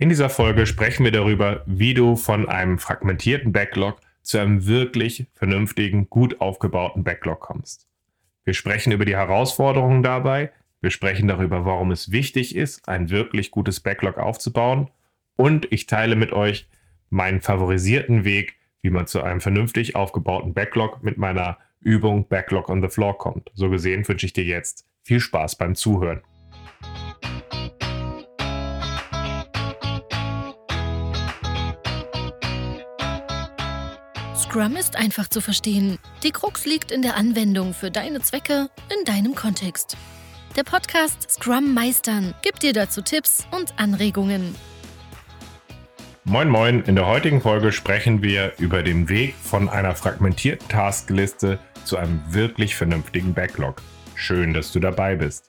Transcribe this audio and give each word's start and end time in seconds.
In 0.00 0.08
dieser 0.08 0.30
Folge 0.30 0.64
sprechen 0.64 1.04
wir 1.04 1.12
darüber, 1.12 1.62
wie 1.66 1.92
du 1.92 2.16
von 2.16 2.48
einem 2.48 2.78
fragmentierten 2.78 3.52
Backlog 3.52 4.00
zu 4.22 4.38
einem 4.38 4.64
wirklich 4.64 5.26
vernünftigen, 5.34 6.08
gut 6.08 6.40
aufgebauten 6.40 7.04
Backlog 7.04 7.40
kommst. 7.40 7.86
Wir 8.44 8.54
sprechen 8.54 8.92
über 8.92 9.04
die 9.04 9.14
Herausforderungen 9.14 10.02
dabei, 10.02 10.52
wir 10.80 10.90
sprechen 10.90 11.28
darüber, 11.28 11.66
warum 11.66 11.90
es 11.90 12.10
wichtig 12.12 12.56
ist, 12.56 12.88
ein 12.88 13.10
wirklich 13.10 13.50
gutes 13.50 13.80
Backlog 13.80 14.16
aufzubauen 14.16 14.88
und 15.36 15.70
ich 15.70 15.84
teile 15.84 16.16
mit 16.16 16.32
euch 16.32 16.66
meinen 17.10 17.42
favorisierten 17.42 18.24
Weg, 18.24 18.54
wie 18.80 18.88
man 18.88 19.06
zu 19.06 19.22
einem 19.22 19.42
vernünftig 19.42 19.96
aufgebauten 19.96 20.54
Backlog 20.54 21.02
mit 21.02 21.18
meiner 21.18 21.58
Übung 21.78 22.26
Backlog 22.26 22.70
on 22.70 22.80
the 22.80 22.88
Floor 22.88 23.18
kommt. 23.18 23.50
So 23.52 23.68
gesehen 23.68 24.08
wünsche 24.08 24.24
ich 24.24 24.32
dir 24.32 24.44
jetzt 24.44 24.86
viel 25.02 25.20
Spaß 25.20 25.56
beim 25.56 25.74
Zuhören. 25.74 26.22
Scrum 34.50 34.74
ist 34.74 34.96
einfach 34.96 35.28
zu 35.28 35.40
verstehen. 35.40 36.00
Die 36.24 36.32
Krux 36.32 36.66
liegt 36.66 36.90
in 36.90 37.02
der 37.02 37.16
Anwendung 37.16 37.72
für 37.72 37.92
deine 37.92 38.20
Zwecke 38.20 38.68
in 38.92 39.04
deinem 39.04 39.36
Kontext. 39.36 39.96
Der 40.56 40.64
Podcast 40.64 41.30
Scrum 41.30 41.72
Meistern 41.72 42.34
gibt 42.42 42.64
dir 42.64 42.72
dazu 42.72 43.00
Tipps 43.00 43.46
und 43.52 43.78
Anregungen. 43.78 44.56
Moin 46.24 46.48
Moin, 46.48 46.82
in 46.82 46.96
der 46.96 47.06
heutigen 47.06 47.40
Folge 47.40 47.70
sprechen 47.70 48.24
wir 48.24 48.54
über 48.58 48.82
den 48.82 49.08
Weg 49.08 49.36
von 49.36 49.68
einer 49.68 49.94
fragmentierten 49.94 50.66
Taskliste 50.66 51.60
zu 51.84 51.96
einem 51.96 52.20
wirklich 52.30 52.74
vernünftigen 52.74 53.34
Backlog. 53.34 53.80
Schön, 54.16 54.52
dass 54.52 54.72
du 54.72 54.80
dabei 54.80 55.14
bist. 55.14 55.48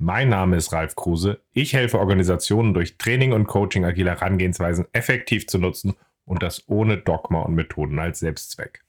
Mein 0.00 0.28
Name 0.28 0.56
ist 0.56 0.72
Ralf 0.72 0.96
Kruse. 0.96 1.40
Ich 1.52 1.72
helfe 1.72 2.00
Organisationen 2.00 2.74
durch 2.74 2.98
Training 2.98 3.32
und 3.32 3.46
Coaching 3.46 3.84
agiler 3.84 4.16
Herangehensweisen 4.16 4.86
effektiv 4.92 5.46
zu 5.46 5.58
nutzen 5.58 5.94
und 6.30 6.44
das 6.44 6.68
ohne 6.68 6.96
Dogma 6.96 7.40
und 7.40 7.56
Methoden 7.56 7.98
als 7.98 8.20
Selbstzweck. 8.20 8.84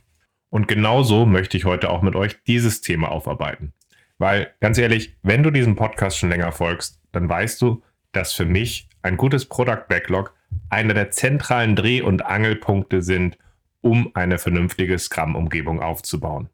Und 0.49 0.67
genauso 0.67 1.25
möchte 1.25 1.57
ich 1.57 1.66
heute 1.66 1.89
auch 1.89 2.03
mit 2.03 2.16
euch 2.16 2.38
dieses 2.43 2.81
Thema 2.81 3.09
aufarbeiten. 3.09 3.73
Weil, 4.19 4.53
ganz 4.59 4.77
ehrlich, 4.77 5.16
wenn 5.23 5.41
du 5.41 5.49
diesem 5.49 5.75
Podcast 5.75 6.19
schon 6.19 6.29
länger 6.29 6.51
folgst, 6.51 7.01
dann 7.11 7.27
weißt 7.27 7.59
du, 7.63 7.81
dass 8.11 8.33
für 8.33 8.45
mich 8.45 8.89
ein 9.01 9.17
gutes 9.17 9.45
Product 9.45 9.88
Backlog 9.89 10.35
einer 10.69 10.93
der 10.93 11.09
zentralen 11.09 11.75
Dreh- 11.75 12.03
und 12.03 12.23
Angelpunkte 12.23 13.01
sind, 13.01 13.39
um 13.81 14.11
eine 14.13 14.38
vernünftige 14.38 14.99
Scrum-Umgebung 14.99 15.81
aufzubauen. 15.81 16.47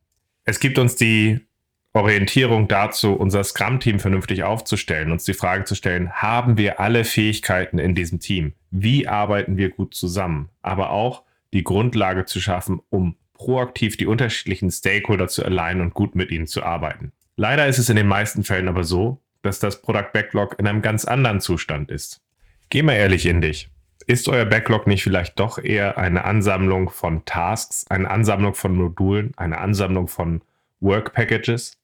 Es 0.46 0.62
gibt 0.62 0.80
uns 0.80 0.96
die 0.96 1.42
Orientierung 1.92 2.70
dazu, 2.70 3.14
unser 3.14 3.44
Scrum-Team 3.44 4.00
vernünftig 4.00 4.44
aufzustellen, 4.44 5.12
uns 5.12 5.26
die 5.26 5.34
Frage 5.34 5.66
zu 5.66 5.76
stellen, 5.76 6.14
haben 6.14 6.58
wir 6.58 6.80
alle 6.80 7.04
Fähigkeiten 7.04 7.78
in 7.78 7.94
diesem 7.94 8.22
Team? 8.22 8.54
Wie 8.72 9.08
arbeiten 9.08 9.58
wir 9.58 9.70
gut 9.70 9.94
zusammen? 9.94 10.50
Aber 10.62 10.92
auch 10.92 11.24
die 11.54 11.64
Grundlage 11.64 12.26
zu 12.26 12.40
schaffen, 12.40 12.82
um 12.90 13.16
proaktiv 13.34 13.98
die 13.98 14.08
unterschiedlichen 14.08 14.72
Stakeholder 14.72 15.28
zu 15.28 15.46
alignen 15.46 15.82
und 15.82 15.94
gut 15.94 16.16
mit 16.16 16.32
ihnen 16.32 16.48
zu 16.48 16.64
arbeiten. 16.64 17.12
Leider 17.36 17.68
ist 17.68 17.78
es 17.78 17.90
in 17.90 17.96
den 17.96 18.08
meisten 18.08 18.44
Fällen 18.44 18.68
aber 18.68 18.84
so, 18.84 19.22
dass 19.44 19.60
das 19.60 19.82
Product 19.82 20.12
Backlog 20.12 20.56
in 20.60 20.68
einem 20.68 20.82
ganz 20.82 21.06
anderen 21.06 21.40
Zustand 21.40 21.92
ist. 21.92 22.22
Geh 22.70 22.82
mal 22.82 22.94
ehrlich 22.94 23.26
in 23.26 23.42
dich. 23.42 23.70
Ist 24.08 24.28
euer 24.28 24.46
Backlog 24.46 24.88
nicht 24.88 25.04
vielleicht 25.04 25.40
doch 25.40 25.58
eher 25.58 25.98
eine 25.98 26.26
Ansammlung 26.26 26.90
von 26.90 27.26
Tasks, 27.26 27.86
eine 27.90 28.10
Ansammlung 28.10 28.56
von 28.56 28.76
Modulen, 28.76 29.32
eine 29.38 29.60
Ansammlung 29.60 30.08
von 30.08 30.42
Work 30.80 31.14
Packages? 31.14 31.78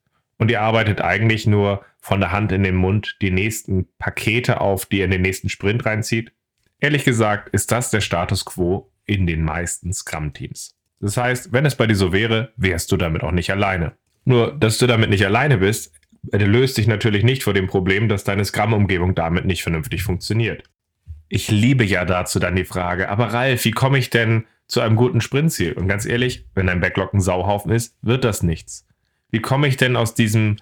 und 0.44 0.52
ihr 0.52 0.62
arbeitet 0.62 1.02
eigentlich 1.02 1.48
nur 1.48 1.86
von 2.00 2.20
der 2.20 2.34
Hand 2.34 2.52
in 2.52 2.64
den 2.64 2.76
Mund 2.76 3.18
die 3.22 3.32
nächsten 3.32 3.88
Pakete 3.98 4.60
auf, 4.60 4.86
die 4.86 5.00
ihr 5.00 5.06
in 5.06 5.12
den 5.12 5.22
nächsten 5.22 5.48
Sprint 5.48 5.86
reinzieht. 5.86 6.34
Ehrlich 6.84 7.06
gesagt 7.06 7.48
ist 7.52 7.72
das 7.72 7.92
der 7.92 8.02
Status 8.02 8.44
quo 8.44 8.92
in 9.06 9.26
den 9.26 9.42
meisten 9.42 9.94
Scrum-Teams. 9.94 10.76
Das 11.00 11.16
heißt, 11.16 11.54
wenn 11.54 11.66
es 11.66 11.76
bei 11.76 11.88
dir 11.88 11.96
so 11.96 12.12
wäre, 12.12 12.52
wärst 12.58 12.92
du 12.92 12.98
damit 12.98 13.24
auch 13.24 13.32
nicht 13.32 13.52
alleine. 13.52 13.94
Nur, 14.26 14.52
dass 14.52 14.80
du 14.80 14.86
damit 14.86 15.10
nicht 15.10 15.26
alleine 15.26 15.60
bist, 15.60 15.94
löst 16.24 16.78
dich 16.78 16.88
natürlich 16.88 17.24
nicht 17.24 17.44
vor 17.44 17.54
dem 17.54 17.68
Problem, 17.68 18.10
dass 18.10 18.26
deine 18.26 18.44
Scrum-Umgebung 18.44 19.16
damit 19.16 19.46
nicht 19.46 19.64
vernünftig 19.64 20.04
funktioniert. 20.04 20.70
Ich 21.30 21.50
liebe 21.50 21.86
ja 21.86 22.04
dazu 22.04 22.38
dann 22.38 22.58
die 22.58 22.66
Frage, 22.66 23.08
aber 23.08 23.28
Ralf, 23.28 23.64
wie 23.64 23.72
komme 23.72 23.98
ich 23.98 24.10
denn 24.10 24.44
zu 24.68 24.82
einem 24.82 24.98
guten 24.98 25.22
Sprintziel? 25.22 25.72
Und 25.72 25.88
ganz 25.88 26.06
ehrlich, 26.06 26.48
wenn 26.54 26.68
dein 26.68 26.82
Backlog 26.82 27.14
ein 27.14 27.22
Sauhaufen 27.22 27.72
ist, 27.72 27.96
wird 28.02 28.26
das 28.26 28.44
nichts. 28.44 28.86
Wie 29.32 29.40
komme 29.40 29.70
ich 29.70 29.78
denn 29.78 29.96
aus 29.96 30.16
diesem 30.16 30.58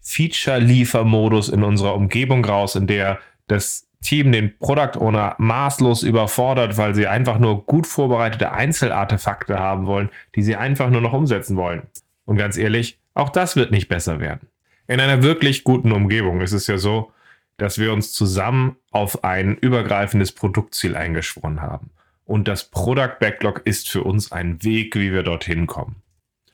Feature-Liefer-Modus 0.00 1.50
in 1.50 1.62
unserer 1.62 1.94
Umgebung 1.96 2.42
raus, 2.46 2.76
in 2.76 2.86
der 2.86 3.20
das 3.46 3.85
Team 4.02 4.32
den 4.32 4.56
Product 4.58 4.98
Owner 5.00 5.34
maßlos 5.38 6.02
überfordert, 6.02 6.76
weil 6.76 6.94
sie 6.94 7.06
einfach 7.06 7.38
nur 7.38 7.64
gut 7.64 7.86
vorbereitete 7.86 8.52
Einzelartefakte 8.52 9.58
haben 9.58 9.86
wollen, 9.86 10.10
die 10.34 10.42
sie 10.42 10.56
einfach 10.56 10.90
nur 10.90 11.00
noch 11.00 11.12
umsetzen 11.12 11.56
wollen. 11.56 11.82
Und 12.24 12.36
ganz 12.36 12.56
ehrlich, 12.56 12.98
auch 13.14 13.30
das 13.30 13.56
wird 13.56 13.70
nicht 13.70 13.88
besser 13.88 14.20
werden. 14.20 14.48
In 14.86 15.00
einer 15.00 15.22
wirklich 15.22 15.64
guten 15.64 15.92
Umgebung 15.92 16.40
ist 16.40 16.52
es 16.52 16.66
ja 16.66 16.78
so, 16.78 17.12
dass 17.56 17.78
wir 17.78 17.92
uns 17.92 18.12
zusammen 18.12 18.76
auf 18.90 19.24
ein 19.24 19.56
übergreifendes 19.56 20.32
Produktziel 20.32 20.94
eingeschworen 20.94 21.62
haben. 21.62 21.90
Und 22.24 22.48
das 22.48 22.64
Product 22.64 23.18
Backlog 23.20 23.62
ist 23.64 23.88
für 23.88 24.02
uns 24.02 24.32
ein 24.32 24.62
Weg, 24.62 24.94
wie 24.96 25.12
wir 25.12 25.22
dorthin 25.22 25.66
kommen. 25.66 26.02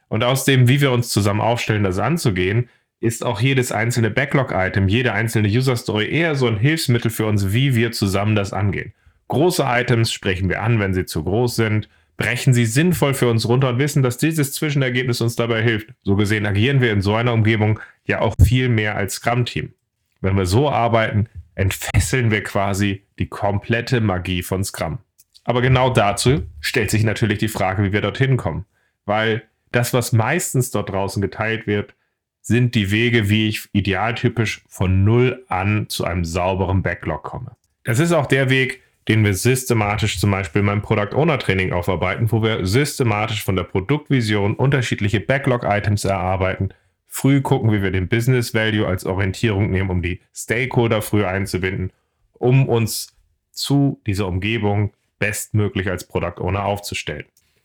Und 0.08 0.22
aus 0.22 0.44
dem, 0.44 0.68
wie 0.68 0.80
wir 0.80 0.92
uns 0.92 1.08
zusammen 1.08 1.40
aufstellen, 1.40 1.82
das 1.82 1.98
anzugehen, 1.98 2.68
ist 3.02 3.24
auch 3.24 3.40
jedes 3.40 3.72
einzelne 3.72 4.10
Backlog-Item, 4.10 4.86
jede 4.86 5.12
einzelne 5.12 5.48
User-Story 5.48 6.08
eher 6.08 6.36
so 6.36 6.46
ein 6.46 6.58
Hilfsmittel 6.58 7.10
für 7.10 7.26
uns, 7.26 7.52
wie 7.52 7.74
wir 7.74 7.90
zusammen 7.90 8.36
das 8.36 8.52
angehen. 8.52 8.92
Große 9.26 9.64
Items 9.66 10.12
sprechen 10.12 10.48
wir 10.48 10.62
an, 10.62 10.78
wenn 10.78 10.94
sie 10.94 11.04
zu 11.04 11.24
groß 11.24 11.56
sind, 11.56 11.88
brechen 12.16 12.54
sie 12.54 12.66
sinnvoll 12.66 13.14
für 13.14 13.28
uns 13.28 13.48
runter 13.48 13.70
und 13.70 13.78
wissen, 13.78 14.04
dass 14.04 14.18
dieses 14.18 14.52
Zwischenergebnis 14.52 15.20
uns 15.20 15.34
dabei 15.34 15.62
hilft. 15.62 15.88
So 16.02 16.14
gesehen 16.14 16.46
agieren 16.46 16.80
wir 16.80 16.92
in 16.92 17.00
so 17.00 17.14
einer 17.14 17.32
Umgebung 17.32 17.80
ja 18.06 18.20
auch 18.20 18.34
viel 18.40 18.68
mehr 18.68 18.96
als 18.96 19.14
Scrum-Team. 19.14 19.72
Wenn 20.20 20.36
wir 20.36 20.46
so 20.46 20.70
arbeiten, 20.70 21.28
entfesseln 21.56 22.30
wir 22.30 22.44
quasi 22.44 23.02
die 23.18 23.26
komplette 23.26 24.00
Magie 24.00 24.42
von 24.44 24.62
Scrum. 24.62 24.98
Aber 25.44 25.60
genau 25.60 25.90
dazu 25.90 26.42
stellt 26.60 26.92
sich 26.92 27.02
natürlich 27.02 27.38
die 27.38 27.48
Frage, 27.48 27.82
wie 27.82 27.92
wir 27.92 28.00
dorthin 28.00 28.36
kommen. 28.36 28.64
Weil 29.06 29.42
das, 29.72 29.92
was 29.92 30.12
meistens 30.12 30.70
dort 30.70 30.90
draußen 30.90 31.20
geteilt 31.20 31.66
wird, 31.66 31.94
sind 32.42 32.74
die 32.74 32.90
Wege, 32.90 33.30
wie 33.30 33.48
ich 33.48 33.68
idealtypisch 33.72 34.62
von 34.68 35.04
Null 35.04 35.44
an 35.48 35.88
zu 35.88 36.04
einem 36.04 36.24
sauberen 36.24 36.82
Backlog 36.82 37.22
komme. 37.22 37.52
Das 37.84 38.00
ist 38.00 38.12
auch 38.12 38.26
der 38.26 38.50
Weg, 38.50 38.82
den 39.08 39.24
wir 39.24 39.34
systematisch 39.34 40.20
zum 40.20 40.30
Beispiel 40.30 40.60
in 40.60 40.66
meinem 40.66 40.82
Product 40.82 41.14
Owner 41.14 41.38
Training 41.38 41.72
aufarbeiten, 41.72 42.30
wo 42.30 42.42
wir 42.42 42.66
systematisch 42.66 43.44
von 43.44 43.56
der 43.56 43.64
Produktvision 43.64 44.54
unterschiedliche 44.54 45.20
Backlog-Items 45.20 46.04
erarbeiten, 46.04 46.74
früh 47.08 47.40
gucken, 47.40 47.72
wie 47.72 47.82
wir 47.82 47.90
den 47.90 48.08
Business 48.08 48.54
Value 48.54 48.86
als 48.86 49.04
Orientierung 49.04 49.70
nehmen, 49.70 49.90
um 49.90 50.02
die 50.02 50.20
Stakeholder 50.34 51.02
früh 51.02 51.24
einzubinden, 51.24 51.92
um 52.34 52.68
uns 52.68 53.16
zu 53.50 54.00
dieser 54.06 54.26
Umgebung 54.26 54.92
bestmöglich 55.18 55.88
als 55.88 56.06
Product 56.06 56.40
Owner 56.40 56.64
aufzustellen. 56.64 57.24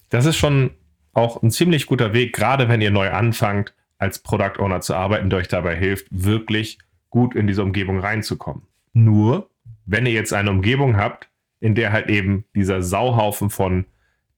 Das 0.09 0.25
ist 0.25 0.37
schon 0.37 0.71
auch 1.13 1.41
ein 1.41 1.49
ziemlich 1.49 1.87
guter 1.87 2.13
Weg, 2.13 2.33
gerade 2.33 2.69
wenn 2.69 2.81
ihr 2.81 2.91
neu 2.91 3.09
anfangt, 3.09 3.73
als 3.97 4.19
Product 4.19 4.59
Owner 4.59 4.81
zu 4.81 4.95
arbeiten, 4.95 5.29
der 5.29 5.39
euch 5.39 5.47
dabei 5.47 5.75
hilft, 5.75 6.07
wirklich 6.11 6.77
gut 7.09 7.35
in 7.35 7.47
diese 7.47 7.63
Umgebung 7.63 7.99
reinzukommen. 7.99 8.63
Nur, 8.93 9.49
wenn 9.85 10.05
ihr 10.05 10.13
jetzt 10.13 10.33
eine 10.33 10.51
Umgebung 10.51 10.97
habt, 10.97 11.29
in 11.59 11.75
der 11.75 11.91
halt 11.91 12.09
eben 12.09 12.45
dieser 12.55 12.81
Sauhaufen 12.81 13.49
von 13.49 13.85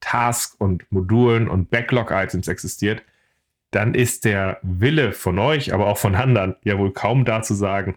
Tasks 0.00 0.54
und 0.54 0.90
Modulen 0.90 1.48
und 1.48 1.70
Backlog-Items 1.70 2.48
existiert, 2.48 3.02
dann 3.70 3.94
ist 3.94 4.24
der 4.24 4.58
Wille 4.62 5.12
von 5.12 5.38
euch, 5.38 5.72
aber 5.72 5.86
auch 5.86 5.98
von 5.98 6.14
anderen 6.14 6.56
ja 6.64 6.78
wohl 6.78 6.92
kaum 6.92 7.24
da 7.24 7.42
zu 7.42 7.54
sagen, 7.54 7.96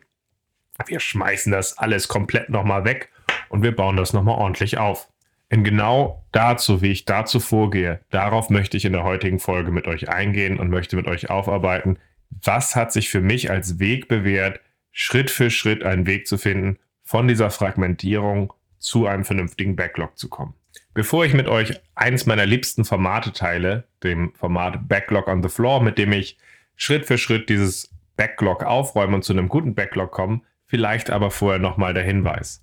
wir 0.85 1.00
schmeißen 1.00 1.52
das 1.52 1.78
alles 1.78 2.07
komplett 2.07 2.50
nochmal 2.50 2.84
weg 2.84 3.09
und 3.50 3.63
wir 3.63 3.75
bauen 3.75 3.96
das 3.96 4.13
nochmal 4.13 4.38
ordentlich 4.38 4.78
auf. 4.78 5.08
Und 5.51 5.63
genau 5.63 6.25
dazu, 6.31 6.81
wie 6.81 6.91
ich 6.91 7.05
dazu 7.05 7.40
vorgehe, 7.40 7.99
darauf 8.09 8.49
möchte 8.49 8.78
ich 8.78 8.85
in 8.85 8.93
der 8.93 9.03
heutigen 9.03 9.40
Folge 9.40 9.72
mit 9.72 9.87
euch 9.87 10.09
eingehen 10.09 10.59
und 10.59 10.69
möchte 10.69 10.95
mit 10.95 11.07
euch 11.07 11.29
aufarbeiten, 11.29 11.97
was 12.41 12.75
hat 12.75 12.91
sich 12.91 13.09
für 13.09 13.22
mich 13.22 13.51
als 13.51 13.79
Weg 13.79 14.07
bewährt, 14.07 14.59
Schritt 14.91 15.29
für 15.29 15.49
Schritt 15.51 15.84
einen 15.84 16.07
Weg 16.07 16.28
zu 16.28 16.37
finden, 16.37 16.78
von 17.03 17.28
dieser 17.28 17.51
Fragmentierung 17.51 18.53
zu 18.79 19.07
einem 19.07 19.25
vernünftigen 19.25 19.75
Backlog 19.75 20.17
zu 20.17 20.29
kommen. 20.29 20.53
Bevor 20.93 21.25
ich 21.25 21.34
mit 21.34 21.47
euch 21.47 21.79
eins 21.95 22.25
meiner 22.25 22.45
liebsten 22.45 22.85
Formate 22.85 23.31
teile, 23.34 23.85
dem 24.03 24.34
Format 24.35 24.87
Backlog 24.87 25.28
on 25.28 25.43
the 25.43 25.49
Floor, 25.49 25.81
mit 25.81 25.97
dem 25.97 26.11
ich 26.11 26.37
Schritt 26.75 27.05
für 27.05 27.17
Schritt 27.17 27.49
dieses 27.49 27.91
Backlog 28.16 28.63
aufräume 28.63 29.16
und 29.16 29.23
zu 29.23 29.34
einem 29.34 29.49
guten 29.49 29.75
Backlog 29.75 30.11
komme, 30.11 30.41
vielleicht 30.66 31.09
aber 31.09 31.31
vorher 31.31 31.59
nochmal 31.59 31.93
der 31.93 32.03
Hinweis. 32.03 32.63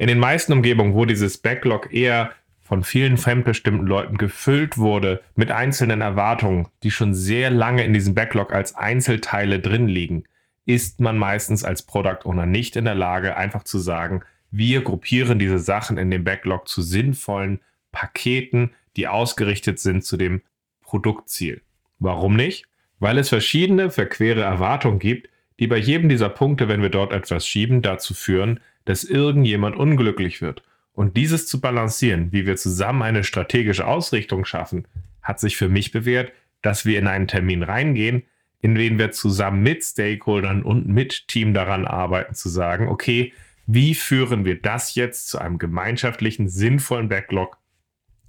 In 0.00 0.06
den 0.06 0.18
meisten 0.18 0.54
Umgebungen, 0.54 0.94
wo 0.94 1.04
dieses 1.04 1.36
Backlog 1.36 1.92
eher 1.92 2.32
von 2.62 2.84
vielen 2.84 3.18
fremdbestimmten 3.18 3.86
Leuten 3.86 4.16
gefüllt 4.16 4.78
wurde 4.78 5.20
mit 5.36 5.50
einzelnen 5.50 6.00
Erwartungen, 6.00 6.68
die 6.82 6.90
schon 6.90 7.12
sehr 7.12 7.50
lange 7.50 7.84
in 7.84 7.92
diesem 7.92 8.14
Backlog 8.14 8.50
als 8.50 8.74
Einzelteile 8.74 9.60
drin 9.60 9.88
liegen, 9.88 10.24
ist 10.64 11.00
man 11.00 11.18
meistens 11.18 11.64
als 11.64 11.82
Product 11.82 12.20
Owner 12.24 12.46
nicht 12.46 12.76
in 12.76 12.86
der 12.86 12.94
Lage, 12.94 13.36
einfach 13.36 13.62
zu 13.62 13.78
sagen, 13.78 14.22
wir 14.50 14.80
gruppieren 14.80 15.38
diese 15.38 15.58
Sachen 15.58 15.98
in 15.98 16.10
dem 16.10 16.24
Backlog 16.24 16.66
zu 16.66 16.80
sinnvollen 16.80 17.60
Paketen, 17.92 18.70
die 18.96 19.06
ausgerichtet 19.06 19.80
sind 19.80 20.02
zu 20.02 20.16
dem 20.16 20.40
Produktziel. 20.80 21.60
Warum 21.98 22.36
nicht? 22.36 22.64
Weil 23.00 23.18
es 23.18 23.28
verschiedene 23.28 23.90
verquere 23.90 24.40
Erwartungen 24.40 24.98
gibt, 24.98 25.28
die 25.60 25.66
bei 25.66 25.76
jedem 25.76 26.08
dieser 26.08 26.30
Punkte, 26.30 26.68
wenn 26.68 26.82
wir 26.82 26.88
dort 26.88 27.12
etwas 27.12 27.46
schieben, 27.46 27.82
dazu 27.82 28.14
führen, 28.14 28.60
dass 28.86 29.04
irgendjemand 29.04 29.76
unglücklich 29.76 30.40
wird. 30.40 30.62
Und 30.94 31.16
dieses 31.16 31.46
zu 31.46 31.60
balancieren, 31.60 32.32
wie 32.32 32.46
wir 32.46 32.56
zusammen 32.56 33.02
eine 33.02 33.24
strategische 33.24 33.86
Ausrichtung 33.86 34.44
schaffen, 34.44 34.88
hat 35.22 35.38
sich 35.38 35.56
für 35.56 35.68
mich 35.68 35.92
bewährt, 35.92 36.32
dass 36.62 36.84
wir 36.84 36.98
in 36.98 37.06
einen 37.06 37.28
Termin 37.28 37.62
reingehen, 37.62 38.22
in 38.62 38.74
dem 38.74 38.98
wir 38.98 39.10
zusammen 39.10 39.62
mit 39.62 39.84
Stakeholdern 39.84 40.62
und 40.62 40.88
mit 40.88 41.28
Team 41.28 41.54
daran 41.54 41.86
arbeiten, 41.86 42.34
zu 42.34 42.48
sagen, 42.48 42.88
okay, 42.88 43.32
wie 43.66 43.94
führen 43.94 44.44
wir 44.44 44.60
das 44.60 44.94
jetzt 44.94 45.28
zu 45.28 45.38
einem 45.38 45.58
gemeinschaftlichen, 45.58 46.48
sinnvollen 46.48 47.08
Backlog 47.08 47.56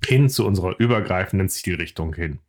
hin 0.06 0.30
zu 0.30 0.46
unserer 0.46 0.80
übergreifenden 0.80 1.50
Zielrichtung 1.50 2.14
hin? 2.14 2.40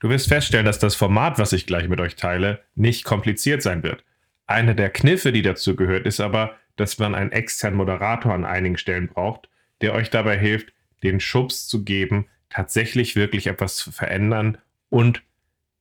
Du 0.00 0.08
wirst 0.08 0.28
feststellen, 0.28 0.66
dass 0.66 0.78
das 0.78 0.96
Format, 0.96 1.38
was 1.38 1.52
ich 1.52 1.66
gleich 1.66 1.88
mit 1.88 2.00
euch 2.00 2.16
teile, 2.16 2.60
nicht 2.74 3.04
kompliziert 3.04 3.62
sein 3.62 3.82
wird. 3.82 4.04
Eine 4.46 4.74
der 4.74 4.90
Kniffe, 4.90 5.32
die 5.32 5.42
dazu 5.42 5.76
gehört, 5.76 6.06
ist 6.06 6.20
aber, 6.20 6.56
dass 6.76 6.98
man 6.98 7.14
einen 7.14 7.32
externen 7.32 7.76
Moderator 7.76 8.32
an 8.32 8.44
einigen 8.44 8.76
Stellen 8.76 9.08
braucht, 9.08 9.48
der 9.80 9.94
euch 9.94 10.10
dabei 10.10 10.38
hilft, 10.38 10.72
den 11.02 11.20
Schubs 11.20 11.66
zu 11.66 11.84
geben, 11.84 12.26
tatsächlich 12.48 13.16
wirklich 13.16 13.46
etwas 13.46 13.76
zu 13.76 13.92
verändern 13.92 14.58
und 14.88 15.22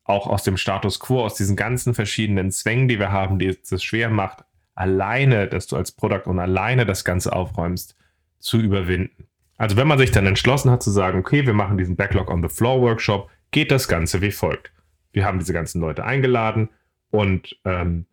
auch 0.03 0.27
aus 0.27 0.43
dem 0.43 0.57
Status 0.57 0.99
quo, 0.99 1.23
aus 1.23 1.35
diesen 1.35 1.55
ganzen 1.55 1.93
verschiedenen 1.93 2.51
Zwängen, 2.51 2.87
die 2.87 2.99
wir 2.99 3.11
haben, 3.11 3.39
die 3.39 3.47
es 3.47 3.83
schwer 3.83 4.09
macht, 4.09 4.43
alleine, 4.73 5.47
dass 5.47 5.67
du 5.67 5.75
als 5.75 5.91
Product 5.91 6.23
und 6.25 6.39
alleine 6.39 6.85
das 6.85 7.05
Ganze 7.05 7.33
aufräumst, 7.33 7.95
zu 8.39 8.59
überwinden. 8.59 9.27
Also 9.57 9.77
wenn 9.77 9.87
man 9.87 9.99
sich 9.99 10.11
dann 10.11 10.25
entschlossen 10.25 10.71
hat 10.71 10.81
zu 10.81 10.89
sagen, 10.89 11.19
okay, 11.19 11.45
wir 11.45 11.53
machen 11.53 11.77
diesen 11.77 11.95
Backlog 11.95 12.31
on 12.31 12.41
the 12.41 12.49
Floor 12.49 12.81
Workshop, 12.81 13.29
geht 13.51 13.69
das 13.69 13.87
Ganze 13.87 14.21
wie 14.21 14.31
folgt. 14.31 14.71
Wir 15.11 15.25
haben 15.25 15.39
diese 15.39 15.53
ganzen 15.53 15.81
Leute 15.81 16.03
eingeladen 16.03 16.69
und 17.11 17.59
ähm, 17.65 18.05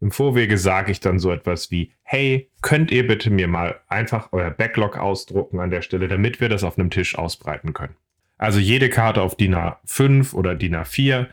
im 0.00 0.10
Vorwege 0.10 0.56
sage 0.56 0.92
ich 0.92 1.00
dann 1.00 1.18
so 1.18 1.30
etwas 1.30 1.70
wie, 1.70 1.92
hey, 2.02 2.50
könnt 2.62 2.90
ihr 2.90 3.06
bitte 3.06 3.30
mir 3.30 3.48
mal 3.48 3.80
einfach 3.88 4.30
euer 4.32 4.50
Backlog 4.50 4.96
ausdrucken 4.96 5.60
an 5.60 5.70
der 5.70 5.82
Stelle, 5.82 6.08
damit 6.08 6.40
wir 6.40 6.48
das 6.48 6.64
auf 6.64 6.78
einem 6.78 6.90
Tisch 6.90 7.16
ausbreiten 7.16 7.74
können. 7.74 7.96
Also 8.38 8.58
jede 8.58 8.88
Karte 8.88 9.20
auf 9.20 9.36
DIN 9.36 9.54
A5 9.54 10.32
oder 10.32 10.54
DIN 10.54 10.76
A4, 10.76 11.26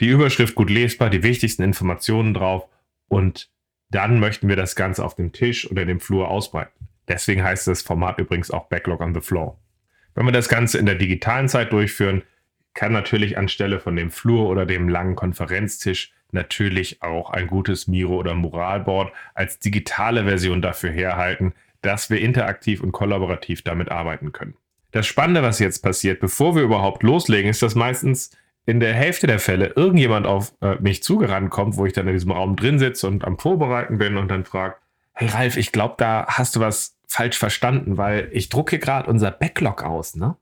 die 0.00 0.08
Überschrift 0.08 0.54
gut 0.54 0.68
lesbar, 0.68 1.08
die 1.08 1.22
wichtigsten 1.22 1.62
Informationen 1.62 2.34
drauf 2.34 2.68
und 3.08 3.50
dann 3.88 4.20
möchten 4.20 4.48
wir 4.48 4.56
das 4.56 4.76
Ganze 4.76 5.04
auf 5.04 5.14
dem 5.14 5.32
Tisch 5.32 5.70
oder 5.70 5.86
dem 5.86 6.00
Flur 6.00 6.28
ausbreiten. 6.28 6.88
Deswegen 7.08 7.42
heißt 7.42 7.66
das 7.68 7.82
Format 7.82 8.18
übrigens 8.18 8.50
auch 8.50 8.66
Backlog 8.66 9.00
on 9.00 9.14
the 9.14 9.20
Floor. 9.20 9.58
Wenn 10.14 10.26
wir 10.26 10.32
das 10.32 10.48
Ganze 10.48 10.78
in 10.78 10.86
der 10.86 10.94
digitalen 10.96 11.48
Zeit 11.48 11.72
durchführen, 11.72 12.22
kann 12.74 12.92
natürlich 12.92 13.38
anstelle 13.38 13.80
von 13.80 13.96
dem 13.96 14.10
Flur 14.10 14.48
oder 14.48 14.66
dem 14.66 14.88
langen 14.88 15.16
Konferenztisch 15.16 16.12
natürlich 16.32 17.02
auch 17.02 17.30
ein 17.30 17.46
gutes 17.46 17.86
Miro 17.86 18.16
oder 18.16 18.34
Muralboard 18.34 19.12
als 19.34 19.60
digitale 19.60 20.24
Version 20.24 20.60
dafür 20.60 20.90
herhalten, 20.90 21.54
dass 21.80 22.10
wir 22.10 22.20
interaktiv 22.20 22.82
und 22.82 22.92
kollaborativ 22.92 23.62
damit 23.62 23.90
arbeiten 23.90 24.32
können. 24.32 24.54
Das 24.90 25.06
Spannende, 25.06 25.42
was 25.42 25.58
jetzt 25.58 25.80
passiert, 25.80 26.20
bevor 26.20 26.54
wir 26.54 26.62
überhaupt 26.62 27.02
loslegen, 27.02 27.50
ist, 27.50 27.62
dass 27.62 27.74
meistens 27.74 28.30
in 28.66 28.80
der 28.80 28.94
Hälfte 28.94 29.26
der 29.26 29.38
Fälle 29.38 29.72
irgendjemand 29.76 30.26
auf 30.26 30.52
äh, 30.60 30.76
mich 30.76 31.02
zugerannt 31.02 31.50
kommt, 31.50 31.76
wo 31.76 31.84
ich 31.86 31.92
dann 31.92 32.06
in 32.06 32.14
diesem 32.14 32.30
Raum 32.30 32.56
drin 32.56 32.78
sitze 32.78 33.06
und 33.06 33.24
am 33.24 33.38
Vorbereiten 33.38 33.98
bin 33.98 34.16
und 34.16 34.28
dann 34.28 34.44
fragt, 34.44 34.80
hey 35.12 35.28
Ralf, 35.28 35.56
ich 35.56 35.72
glaube, 35.72 35.94
da 35.98 36.26
hast 36.28 36.56
du 36.56 36.60
was 36.60 36.96
falsch 37.06 37.38
verstanden, 37.38 37.96
weil 37.96 38.28
ich 38.32 38.48
drucke 38.48 38.78
gerade 38.78 39.08
unser 39.08 39.30
Backlog 39.30 39.82
aus, 39.82 40.16
ne? 40.16 40.36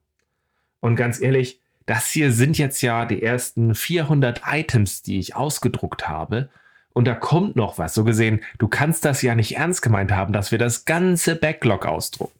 Und 0.80 0.96
ganz 0.96 1.20
ehrlich, 1.20 1.61
das 1.86 2.08
hier 2.08 2.32
sind 2.32 2.58
jetzt 2.58 2.82
ja 2.82 3.04
die 3.06 3.22
ersten 3.22 3.74
400 3.74 4.42
Items, 4.46 5.02
die 5.02 5.18
ich 5.18 5.34
ausgedruckt 5.36 6.08
habe. 6.08 6.48
Und 6.92 7.06
da 7.06 7.14
kommt 7.14 7.56
noch 7.56 7.78
was. 7.78 7.94
So 7.94 8.04
gesehen, 8.04 8.40
du 8.58 8.68
kannst 8.68 9.04
das 9.04 9.22
ja 9.22 9.34
nicht 9.34 9.56
ernst 9.56 9.82
gemeint 9.82 10.12
haben, 10.12 10.32
dass 10.32 10.52
wir 10.52 10.58
das 10.58 10.84
ganze 10.84 11.36
Backlog 11.36 11.86
ausdrucken. 11.86 12.38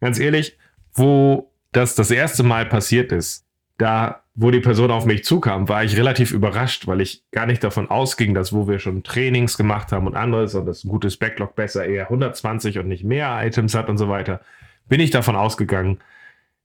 Ganz 0.00 0.18
ehrlich, 0.18 0.56
wo 0.94 1.50
das 1.70 1.94
das 1.94 2.10
erste 2.10 2.42
Mal 2.42 2.66
passiert 2.66 3.12
ist, 3.12 3.46
da, 3.78 4.22
wo 4.34 4.50
die 4.50 4.60
Person 4.60 4.90
auf 4.90 5.06
mich 5.06 5.24
zukam, 5.24 5.68
war 5.68 5.84
ich 5.84 5.96
relativ 5.96 6.32
überrascht, 6.32 6.86
weil 6.86 7.00
ich 7.00 7.22
gar 7.30 7.46
nicht 7.46 7.62
davon 7.64 7.90
ausging, 7.90 8.34
dass 8.34 8.52
wo 8.52 8.68
wir 8.68 8.78
schon 8.78 9.02
Trainings 9.02 9.56
gemacht 9.56 9.92
haben 9.92 10.06
und 10.06 10.16
anderes 10.16 10.54
und 10.54 10.66
das 10.66 10.84
ein 10.84 10.88
gutes 10.88 11.16
Backlog 11.16 11.54
besser 11.54 11.86
eher 11.86 12.04
120 12.04 12.78
und 12.78 12.88
nicht 12.88 13.04
mehr 13.04 13.40
Items 13.42 13.74
hat 13.74 13.88
und 13.88 13.98
so 13.98 14.08
weiter, 14.08 14.40
bin 14.88 15.00
ich 15.00 15.10
davon 15.10 15.36
ausgegangen, 15.36 16.00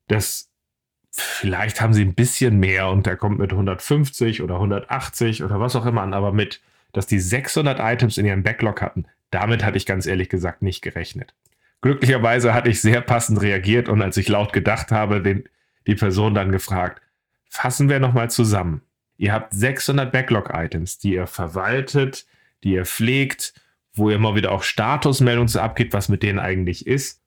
dass 0.08 0.50
vielleicht 1.12 1.82
haben 1.82 1.94
sie 1.94 2.04
ein 2.04 2.14
bisschen 2.14 2.60
mehr 2.60 2.90
und 2.90 3.06
der 3.06 3.18
kommt 3.18 3.40
mit 3.40 3.52
150 3.52 4.42
oder 4.42 4.56
180 4.56 5.44
oder 5.44 5.60
was 5.60 5.76
auch 5.76 5.86
immer 5.86 6.02
an, 6.02 6.14
aber 6.14 6.32
mit, 6.32 6.62
dass 6.94 7.08
die 7.08 7.20
600 7.20 7.80
Items 7.80 8.18
in 8.18 8.26
ihrem 8.26 8.44
Backlog 8.44 8.82
hatten, 8.82 9.06
damit 9.32 9.64
hatte 9.64 9.78
ich 9.78 9.86
ganz 9.86 10.06
ehrlich 10.06 10.30
gesagt 10.30 10.62
nicht 10.62 10.82
gerechnet. 10.82 11.34
Glücklicherweise 11.82 12.54
hatte 12.54 12.70
ich 12.70 12.82
sehr 12.82 13.02
passend 13.02 13.42
reagiert 13.42 13.90
und 13.90 14.02
als 14.02 14.18
ich 14.18 14.28
laut 14.30 14.52
gedacht 14.54 14.92
habe, 14.92 15.22
den, 15.22 15.44
die 15.86 15.96
Person 15.96 16.34
dann 16.34 16.52
gefragt, 16.52 17.02
fassen 17.50 17.90
wir 17.90 18.00
nochmal 18.00 18.30
zusammen. 18.30 18.82
Ihr 19.18 19.34
habt 19.34 19.54
600 19.54 20.12
Backlog-Items, 20.12 21.00
die 21.00 21.14
ihr 21.14 21.28
verwaltet, 21.28 22.26
die 22.64 22.74
ihr 22.74 22.86
pflegt, 22.86 23.54
wo 23.94 24.10
ihr 24.10 24.20
mal 24.20 24.36
wieder 24.36 24.52
auch 24.52 24.64
Statusmeldungen 24.64 25.56
abgibt, 25.58 25.94
was 25.94 26.10
mit 26.10 26.24
denen 26.24 26.40
eigentlich 26.40 26.86
ist. 26.86 27.22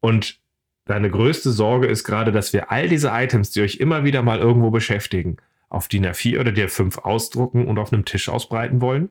Und 0.00 0.38
Deine 0.86 1.10
größte 1.10 1.50
Sorge 1.50 1.86
ist 1.86 2.04
gerade, 2.04 2.30
dass 2.30 2.52
wir 2.52 2.70
all 2.70 2.88
diese 2.88 3.08
Items, 3.08 3.50
die 3.50 3.62
euch 3.62 3.76
immer 3.76 4.04
wieder 4.04 4.22
mal 4.22 4.38
irgendwo 4.38 4.70
beschäftigen, 4.70 5.38
auf 5.70 5.88
DIN 5.88 6.06
A4 6.06 6.40
oder 6.40 6.52
DIN 6.52 6.68
A5 6.68 6.98
ausdrucken 6.98 7.66
und 7.66 7.78
auf 7.78 7.92
einem 7.92 8.04
Tisch 8.04 8.28
ausbreiten 8.28 8.80
wollen. 8.80 9.10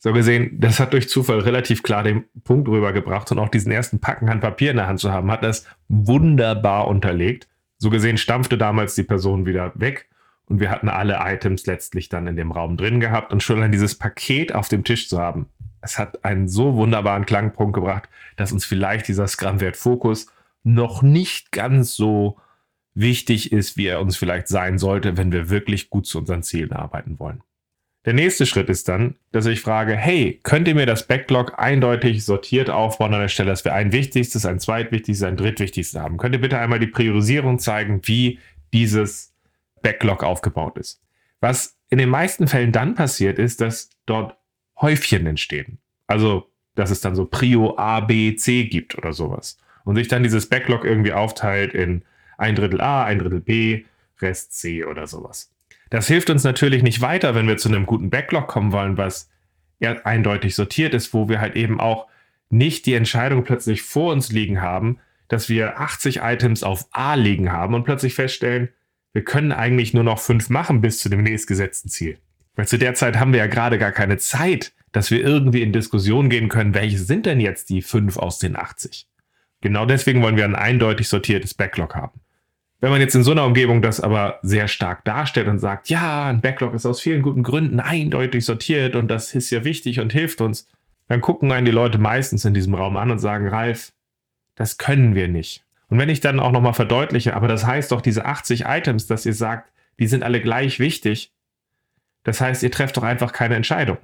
So 0.00 0.12
gesehen, 0.12 0.60
das 0.60 0.78
hat 0.78 0.92
durch 0.92 1.08
Zufall 1.08 1.40
relativ 1.40 1.82
klar 1.82 2.04
den 2.04 2.24
Punkt 2.44 2.68
rübergebracht 2.68 3.32
und 3.32 3.40
auch 3.40 3.48
diesen 3.48 3.72
ersten 3.72 3.98
Packen 3.98 4.30
Hand 4.30 4.40
Papier 4.40 4.70
in 4.70 4.76
der 4.76 4.86
Hand 4.86 5.00
zu 5.00 5.12
haben, 5.12 5.30
hat 5.32 5.42
das 5.42 5.66
wunderbar 5.88 6.86
unterlegt. 6.86 7.48
So 7.78 7.90
gesehen 7.90 8.16
stampfte 8.16 8.56
damals 8.56 8.94
die 8.94 9.02
Person 9.02 9.44
wieder 9.44 9.72
weg 9.74 10.08
und 10.46 10.60
wir 10.60 10.70
hatten 10.70 10.88
alle 10.88 11.18
Items 11.20 11.66
letztlich 11.66 12.08
dann 12.08 12.28
in 12.28 12.36
dem 12.36 12.52
Raum 12.52 12.76
drin 12.76 13.00
gehabt 13.00 13.32
und 13.32 13.42
schon 13.42 13.60
an 13.60 13.72
dieses 13.72 13.96
Paket 13.96 14.54
auf 14.54 14.68
dem 14.68 14.84
Tisch 14.84 15.08
zu 15.08 15.18
haben. 15.18 15.46
Es 15.80 15.98
hat 15.98 16.24
einen 16.24 16.48
so 16.48 16.76
wunderbaren 16.76 17.26
Klangpunkt 17.26 17.74
gebracht, 17.74 18.08
dass 18.36 18.52
uns 18.52 18.64
vielleicht 18.64 19.08
dieser 19.08 19.26
Scrum-Wert 19.26 19.76
Fokus 19.76 20.28
noch 20.74 21.02
nicht 21.02 21.50
ganz 21.50 21.94
so 21.94 22.36
wichtig 22.94 23.52
ist, 23.52 23.76
wie 23.76 23.86
er 23.86 24.00
uns 24.00 24.16
vielleicht 24.16 24.48
sein 24.48 24.78
sollte, 24.78 25.16
wenn 25.16 25.32
wir 25.32 25.50
wirklich 25.50 25.88
gut 25.88 26.06
zu 26.06 26.18
unseren 26.18 26.42
Zielen 26.42 26.72
arbeiten 26.72 27.18
wollen. 27.18 27.42
Der 28.04 28.12
nächste 28.12 28.46
Schritt 28.46 28.68
ist 28.68 28.88
dann, 28.88 29.16
dass 29.32 29.46
ich 29.46 29.60
frage, 29.60 29.94
hey, 29.94 30.40
könnt 30.42 30.68
ihr 30.68 30.74
mir 30.74 30.86
das 30.86 31.06
Backlog 31.06 31.58
eindeutig 31.58 32.24
sortiert 32.24 32.70
aufbauen 32.70 33.14
an 33.14 33.20
der 33.20 33.28
Stelle, 33.28 33.50
dass 33.50 33.64
wir 33.64 33.74
ein 33.74 33.92
wichtigstes, 33.92 34.46
ein 34.46 34.60
zweitwichtigstes, 34.60 35.26
ein 35.26 35.36
drittwichtigstes 35.36 36.00
haben? 36.00 36.16
Könnt 36.16 36.34
ihr 36.34 36.40
bitte 36.40 36.58
einmal 36.58 36.78
die 36.78 36.86
Priorisierung 36.86 37.58
zeigen, 37.58 38.00
wie 38.04 38.38
dieses 38.72 39.34
Backlog 39.82 40.22
aufgebaut 40.22 40.78
ist? 40.78 41.00
Was 41.40 41.76
in 41.90 41.98
den 41.98 42.08
meisten 42.08 42.46
Fällen 42.46 42.72
dann 42.72 42.94
passiert, 42.94 43.38
ist, 43.38 43.60
dass 43.60 43.90
dort 44.06 44.36
Häufchen 44.80 45.26
entstehen. 45.26 45.78
Also, 46.06 46.50
dass 46.74 46.90
es 46.90 47.00
dann 47.00 47.16
so 47.16 47.24
Prio 47.24 47.76
A, 47.76 48.00
B, 48.00 48.36
C 48.36 48.64
gibt 48.64 48.96
oder 48.96 49.12
sowas 49.12 49.58
und 49.88 49.96
sich 49.96 50.08
dann 50.08 50.22
dieses 50.22 50.50
Backlog 50.50 50.84
irgendwie 50.84 51.14
aufteilt 51.14 51.72
in 51.72 52.02
ein 52.36 52.54
Drittel 52.54 52.82
A, 52.82 53.04
ein 53.04 53.20
Drittel 53.20 53.40
B, 53.40 53.84
Rest 54.20 54.52
C 54.52 54.84
oder 54.84 55.06
sowas. 55.06 55.50
Das 55.88 56.06
hilft 56.06 56.28
uns 56.28 56.44
natürlich 56.44 56.82
nicht 56.82 57.00
weiter, 57.00 57.34
wenn 57.34 57.48
wir 57.48 57.56
zu 57.56 57.70
einem 57.70 57.86
guten 57.86 58.10
Backlog 58.10 58.48
kommen 58.48 58.72
wollen, 58.72 58.98
was 58.98 59.30
ja 59.80 59.92
eindeutig 60.04 60.54
sortiert 60.54 60.92
ist, 60.92 61.14
wo 61.14 61.30
wir 61.30 61.40
halt 61.40 61.56
eben 61.56 61.80
auch 61.80 62.06
nicht 62.50 62.84
die 62.84 62.92
Entscheidung 62.92 63.44
plötzlich 63.44 63.80
vor 63.80 64.12
uns 64.12 64.30
liegen 64.30 64.60
haben, 64.60 64.98
dass 65.26 65.48
wir 65.48 65.80
80 65.80 66.18
Items 66.18 66.62
auf 66.64 66.86
A 66.90 67.14
liegen 67.14 67.50
haben 67.50 67.72
und 67.72 67.84
plötzlich 67.84 68.12
feststellen, 68.12 68.68
wir 69.14 69.24
können 69.24 69.52
eigentlich 69.52 69.94
nur 69.94 70.04
noch 70.04 70.18
fünf 70.18 70.50
machen 70.50 70.82
bis 70.82 70.98
zu 70.98 71.08
dem 71.08 71.22
nächstgesetzten 71.22 71.90
Ziel. 71.90 72.18
Weil 72.56 72.68
zu 72.68 72.76
der 72.76 72.92
Zeit 72.92 73.18
haben 73.18 73.32
wir 73.32 73.40
ja 73.40 73.46
gerade 73.46 73.78
gar 73.78 73.92
keine 73.92 74.18
Zeit, 74.18 74.74
dass 74.92 75.10
wir 75.10 75.22
irgendwie 75.24 75.62
in 75.62 75.72
Diskussion 75.72 76.28
gehen 76.28 76.50
können, 76.50 76.74
welche 76.74 76.98
sind 76.98 77.24
denn 77.24 77.40
jetzt 77.40 77.70
die 77.70 77.80
fünf 77.80 78.18
aus 78.18 78.38
den 78.38 78.54
80? 78.54 79.08
Genau 79.60 79.86
deswegen 79.86 80.22
wollen 80.22 80.36
wir 80.36 80.44
ein 80.44 80.54
eindeutig 80.54 81.08
sortiertes 81.08 81.54
Backlog 81.54 81.94
haben. 81.94 82.20
Wenn 82.80 82.90
man 82.90 83.00
jetzt 83.00 83.16
in 83.16 83.24
so 83.24 83.32
einer 83.32 83.44
Umgebung 83.44 83.82
das 83.82 84.00
aber 84.00 84.38
sehr 84.42 84.68
stark 84.68 85.04
darstellt 85.04 85.48
und 85.48 85.58
sagt, 85.58 85.88
ja, 85.88 86.26
ein 86.28 86.40
Backlog 86.40 86.74
ist 86.74 86.86
aus 86.86 87.00
vielen 87.00 87.22
guten 87.22 87.42
Gründen 87.42 87.80
eindeutig 87.80 88.44
sortiert 88.44 88.94
und 88.94 89.08
das 89.08 89.34
ist 89.34 89.50
ja 89.50 89.64
wichtig 89.64 89.98
und 89.98 90.12
hilft 90.12 90.40
uns, 90.40 90.68
dann 91.08 91.20
gucken 91.20 91.50
einen 91.50 91.64
die 91.64 91.72
Leute 91.72 91.98
meistens 91.98 92.44
in 92.44 92.54
diesem 92.54 92.74
Raum 92.74 92.96
an 92.96 93.10
und 93.10 93.18
sagen, 93.18 93.48
Ralf, 93.48 93.92
das 94.54 94.78
können 94.78 95.16
wir 95.16 95.26
nicht. 95.26 95.64
Und 95.88 95.98
wenn 95.98 96.08
ich 96.08 96.20
dann 96.20 96.38
auch 96.38 96.52
nochmal 96.52 96.74
verdeutliche, 96.74 97.34
aber 97.34 97.48
das 97.48 97.66
heißt 97.66 97.90
doch, 97.90 98.00
diese 98.00 98.26
80 98.26 98.66
Items, 98.66 99.06
dass 99.06 99.26
ihr 99.26 99.34
sagt, 99.34 99.72
die 99.98 100.06
sind 100.06 100.22
alle 100.22 100.40
gleich 100.40 100.78
wichtig, 100.78 101.32
das 102.22 102.40
heißt, 102.40 102.62
ihr 102.62 102.70
trefft 102.70 102.96
doch 102.96 103.02
einfach 103.02 103.32
keine 103.32 103.56
Entscheidung. 103.56 103.98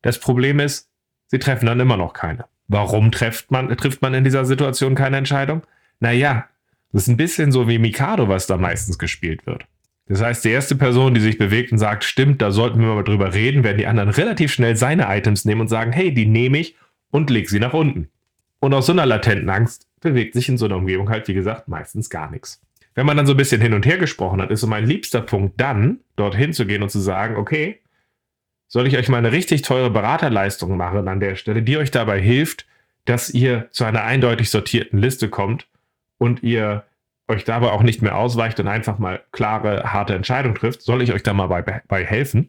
Das 0.00 0.18
Problem 0.18 0.60
ist, 0.60 0.91
Sie 1.32 1.38
treffen 1.38 1.64
dann 1.64 1.80
immer 1.80 1.96
noch 1.96 2.12
keine. 2.12 2.44
Warum 2.68 3.10
trifft 3.10 3.50
man, 3.50 3.74
trifft 3.78 4.02
man 4.02 4.12
in 4.12 4.22
dieser 4.22 4.44
Situation 4.44 4.94
keine 4.94 5.16
Entscheidung? 5.16 5.62
Naja, 5.98 6.46
das 6.92 7.04
ist 7.04 7.08
ein 7.08 7.16
bisschen 7.16 7.52
so 7.52 7.68
wie 7.68 7.78
Mikado, 7.78 8.28
was 8.28 8.46
da 8.46 8.58
meistens 8.58 8.98
gespielt 8.98 9.46
wird. 9.46 9.64
Das 10.08 10.20
heißt, 10.20 10.44
die 10.44 10.50
erste 10.50 10.76
Person, 10.76 11.14
die 11.14 11.22
sich 11.22 11.38
bewegt 11.38 11.72
und 11.72 11.78
sagt, 11.78 12.04
stimmt, 12.04 12.42
da 12.42 12.50
sollten 12.50 12.80
wir 12.80 12.88
mal 12.88 13.02
drüber 13.02 13.32
reden, 13.32 13.64
werden 13.64 13.78
die 13.78 13.86
anderen 13.86 14.10
relativ 14.10 14.52
schnell 14.52 14.76
seine 14.76 15.06
Items 15.08 15.46
nehmen 15.46 15.62
und 15.62 15.68
sagen, 15.68 15.90
hey, 15.90 16.12
die 16.12 16.26
nehme 16.26 16.58
ich 16.58 16.76
und 17.10 17.30
leg 17.30 17.48
sie 17.48 17.60
nach 17.60 17.72
unten. 17.72 18.10
Und 18.60 18.74
aus 18.74 18.84
so 18.84 18.92
einer 18.92 19.06
latenten 19.06 19.48
Angst 19.48 19.88
bewegt 20.02 20.34
sich 20.34 20.50
in 20.50 20.58
so 20.58 20.66
einer 20.66 20.76
Umgebung 20.76 21.08
halt, 21.08 21.28
wie 21.28 21.34
gesagt, 21.34 21.66
meistens 21.66 22.10
gar 22.10 22.30
nichts. 22.30 22.60
Wenn 22.94 23.06
man 23.06 23.16
dann 23.16 23.26
so 23.26 23.32
ein 23.32 23.38
bisschen 23.38 23.62
hin 23.62 23.72
und 23.72 23.86
her 23.86 23.96
gesprochen 23.96 24.42
hat, 24.42 24.50
ist 24.50 24.60
so 24.60 24.66
mein 24.66 24.84
liebster 24.84 25.22
Punkt 25.22 25.58
dann, 25.58 26.00
dorthin 26.16 26.52
zu 26.52 26.66
gehen 26.66 26.82
und 26.82 26.90
zu 26.90 27.00
sagen, 27.00 27.36
okay, 27.36 27.80
soll 28.72 28.86
ich 28.86 28.96
euch 28.96 29.10
mal 29.10 29.18
eine 29.18 29.32
richtig 29.32 29.60
teure 29.60 29.90
Beraterleistung 29.90 30.78
machen 30.78 31.06
an 31.06 31.20
der 31.20 31.36
Stelle, 31.36 31.60
die 31.60 31.76
euch 31.76 31.90
dabei 31.90 32.18
hilft, 32.18 32.66
dass 33.04 33.28
ihr 33.28 33.68
zu 33.70 33.84
einer 33.84 34.02
eindeutig 34.04 34.48
sortierten 34.48 34.98
Liste 34.98 35.28
kommt 35.28 35.66
und 36.16 36.42
ihr 36.42 36.82
euch 37.28 37.44
dabei 37.44 37.70
auch 37.70 37.82
nicht 37.82 38.00
mehr 38.00 38.16
ausweicht 38.16 38.58
und 38.60 38.68
einfach 38.68 38.98
mal 38.98 39.20
klare, 39.30 39.92
harte 39.92 40.14
Entscheidungen 40.14 40.54
trifft, 40.54 40.80
soll 40.80 41.02
ich 41.02 41.12
euch 41.12 41.22
da 41.22 41.34
mal 41.34 41.48
bei, 41.48 41.82
bei 41.86 42.02
helfen? 42.06 42.48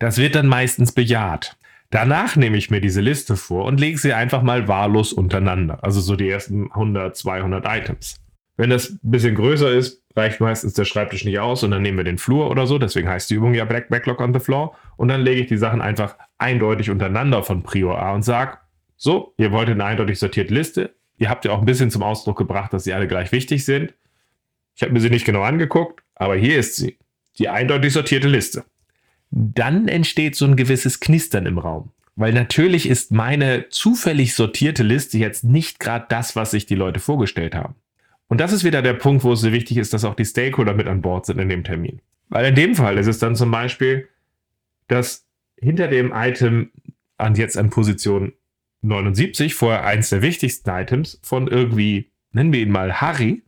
Das 0.00 0.18
wird 0.18 0.34
dann 0.34 0.48
meistens 0.48 0.90
bejaht. 0.90 1.56
Danach 1.90 2.34
nehme 2.34 2.56
ich 2.56 2.70
mir 2.70 2.80
diese 2.80 3.00
Liste 3.00 3.36
vor 3.36 3.64
und 3.64 3.78
lege 3.78 3.96
sie 3.96 4.14
einfach 4.14 4.42
mal 4.42 4.66
wahllos 4.66 5.12
untereinander. 5.12 5.84
Also 5.84 6.00
so 6.00 6.16
die 6.16 6.28
ersten 6.28 6.72
100, 6.72 7.16
200 7.16 7.64
Items. 7.64 8.20
Wenn 8.58 8.70
das 8.70 8.90
ein 8.90 8.98
bisschen 9.02 9.36
größer 9.36 9.70
ist, 9.70 10.02
reicht 10.16 10.40
meistens 10.40 10.72
der 10.74 10.84
Schreibtisch 10.84 11.24
nicht 11.24 11.38
aus 11.38 11.62
und 11.62 11.70
dann 11.70 11.80
nehmen 11.80 11.96
wir 11.96 12.04
den 12.04 12.18
Flur 12.18 12.50
oder 12.50 12.66
so. 12.66 12.76
Deswegen 12.78 13.08
heißt 13.08 13.30
die 13.30 13.34
Übung 13.34 13.54
ja 13.54 13.64
Back 13.64 13.88
Backlog 13.88 14.20
on 14.20 14.34
the 14.34 14.40
Floor. 14.40 14.76
Und 14.96 15.08
dann 15.08 15.20
lege 15.20 15.42
ich 15.42 15.46
die 15.46 15.56
Sachen 15.56 15.80
einfach 15.80 16.16
eindeutig 16.38 16.90
untereinander 16.90 17.44
von 17.44 17.62
Prior 17.62 18.02
A 18.02 18.12
und 18.12 18.24
sage, 18.24 18.58
so, 18.96 19.32
ihr 19.38 19.52
wollt 19.52 19.68
eine 19.68 19.84
eindeutig 19.84 20.18
sortierte 20.18 20.52
Liste. 20.52 20.92
Ihr 21.18 21.30
habt 21.30 21.44
ja 21.44 21.52
auch 21.52 21.60
ein 21.60 21.66
bisschen 21.66 21.92
zum 21.92 22.02
Ausdruck 22.02 22.36
gebracht, 22.36 22.72
dass 22.72 22.82
sie 22.82 22.92
alle 22.92 23.06
gleich 23.06 23.30
wichtig 23.30 23.64
sind. 23.64 23.94
Ich 24.74 24.82
habe 24.82 24.92
mir 24.92 25.00
sie 25.00 25.10
nicht 25.10 25.24
genau 25.24 25.42
angeguckt, 25.42 26.02
aber 26.16 26.34
hier 26.34 26.58
ist 26.58 26.74
sie. 26.74 26.98
Die 27.38 27.48
eindeutig 27.48 27.92
sortierte 27.92 28.26
Liste. 28.26 28.64
Dann 29.30 29.86
entsteht 29.86 30.34
so 30.34 30.46
ein 30.46 30.56
gewisses 30.56 30.98
Knistern 30.98 31.46
im 31.46 31.58
Raum. 31.58 31.92
Weil 32.16 32.32
natürlich 32.32 32.88
ist 32.88 33.12
meine 33.12 33.68
zufällig 33.68 34.34
sortierte 34.34 34.82
Liste 34.82 35.16
jetzt 35.18 35.44
nicht 35.44 35.78
gerade 35.78 36.06
das, 36.08 36.34
was 36.34 36.50
sich 36.50 36.66
die 36.66 36.74
Leute 36.74 36.98
vorgestellt 36.98 37.54
haben. 37.54 37.76
Und 38.28 38.40
das 38.40 38.52
ist 38.52 38.64
wieder 38.64 38.82
der 38.82 38.94
Punkt, 38.94 39.24
wo 39.24 39.32
es 39.32 39.40
so 39.40 39.52
wichtig 39.52 39.78
ist, 39.78 39.92
dass 39.92 40.04
auch 40.04 40.14
die 40.14 40.24
Stakeholder 40.24 40.74
mit 40.74 40.86
an 40.86 41.02
Bord 41.02 41.26
sind 41.26 41.38
in 41.38 41.48
dem 41.48 41.64
Termin. 41.64 42.00
Weil 42.28 42.46
in 42.46 42.54
dem 42.54 42.74
Fall 42.74 42.98
ist 42.98 43.06
es 43.06 43.18
dann 43.18 43.36
zum 43.36 43.50
Beispiel, 43.50 44.08
dass 44.86 45.26
hinter 45.56 45.88
dem 45.88 46.12
Item 46.14 46.70
an 47.16 47.34
jetzt 47.34 47.56
an 47.56 47.70
Position 47.70 48.32
79, 48.82 49.54
vorher 49.54 49.84
eins 49.84 50.10
der 50.10 50.22
wichtigsten 50.22 50.70
Items 50.70 51.18
von 51.22 51.48
irgendwie, 51.48 52.10
nennen 52.32 52.52
wir 52.52 52.60
ihn 52.60 52.70
mal 52.70 53.00
Harry, 53.00 53.42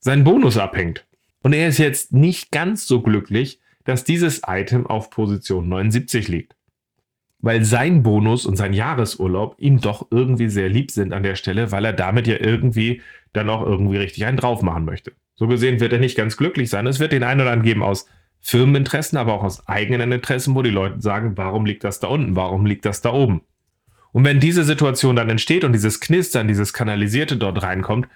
sein 0.00 0.24
Bonus 0.24 0.56
abhängt. 0.56 1.06
Und 1.42 1.52
er 1.52 1.68
ist 1.68 1.78
jetzt 1.78 2.12
nicht 2.12 2.50
ganz 2.50 2.86
so 2.86 3.02
glücklich, 3.02 3.60
dass 3.84 4.04
dieses 4.04 4.42
Item 4.46 4.86
auf 4.86 5.10
Position 5.10 5.68
79 5.68 6.28
liegt. 6.28 6.56
Weil 7.42 7.64
sein 7.64 8.02
Bonus 8.02 8.44
und 8.44 8.56
sein 8.56 8.72
Jahresurlaub 8.72 9.54
ihm 9.58 9.80
doch 9.80 10.06
irgendwie 10.10 10.48
sehr 10.48 10.68
lieb 10.68 10.90
sind 10.90 11.12
an 11.12 11.22
der 11.22 11.36
Stelle, 11.36 11.72
weil 11.72 11.84
er 11.84 11.92
damit 11.92 12.26
ja 12.26 12.36
irgendwie 12.38 13.00
dann 13.32 13.48
auch 13.48 13.64
irgendwie 13.64 13.96
richtig 13.96 14.26
einen 14.26 14.36
drauf 14.36 14.62
machen 14.62 14.84
möchte. 14.84 15.12
So 15.36 15.46
gesehen 15.46 15.80
wird 15.80 15.92
er 15.92 15.98
nicht 15.98 16.16
ganz 16.16 16.36
glücklich 16.36 16.68
sein. 16.68 16.86
Es 16.86 17.00
wird 17.00 17.12
den 17.12 17.22
einen 17.22 17.40
oder 17.40 17.52
anderen 17.52 17.66
geben 17.66 17.82
aus 17.82 18.06
Firmeninteressen, 18.40 19.18
aber 19.18 19.34
auch 19.34 19.44
aus 19.44 19.66
eigenen 19.68 20.12
Interessen, 20.12 20.54
wo 20.54 20.62
die 20.62 20.70
Leute 20.70 21.00
sagen, 21.00 21.36
warum 21.36 21.64
liegt 21.64 21.84
das 21.84 22.00
da 22.00 22.08
unten, 22.08 22.36
warum 22.36 22.66
liegt 22.66 22.84
das 22.84 23.00
da 23.00 23.12
oben. 23.12 23.42
Und 24.12 24.24
wenn 24.24 24.40
diese 24.40 24.64
Situation 24.64 25.16
dann 25.16 25.30
entsteht 25.30 25.64
und 25.64 25.72
dieses 25.72 26.00
Knistern, 26.00 26.48
dieses 26.48 26.72
Kanalisierte 26.72 27.36
dort 27.36 27.62
reinkommt, 27.62 28.08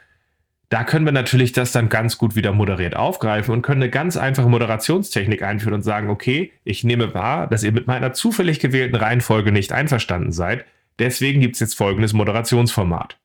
da 0.75 0.83
können 0.83 1.05
wir 1.05 1.13
natürlich 1.13 1.53
das 1.53 1.71
dann 1.71 1.89
ganz 1.89 2.19
gut 2.19 2.35
wieder 2.35 2.51
moderiert 2.51 2.97
aufgreifen 2.97 3.55
und 3.55 3.63
können 3.63 3.81
eine 3.81 3.93
ganz 3.93 4.17
einfache 4.17 4.49
Moderationstechnik 4.49 5.41
einführen 5.41 5.75
und 5.75 5.83
sagen, 5.83 6.11
okay, 6.11 6.51
ich 6.65 6.83
nehme 6.83 7.15
wahr, 7.15 7.47
dass 7.47 7.63
ihr 7.63 7.71
mit 7.71 7.87
meiner 7.87 8.13
zufällig 8.13 8.59
gewählten 8.59 8.97
Reihenfolge 8.97 9.53
nicht 9.53 9.71
einverstanden 9.71 10.33
seid. 10.33 10.65
Deswegen 10.99 11.41
gibt 11.41 11.55
es 11.55 11.61
jetzt 11.61 11.77
folgendes 11.77 12.13
Moderationsformat. 12.13 13.21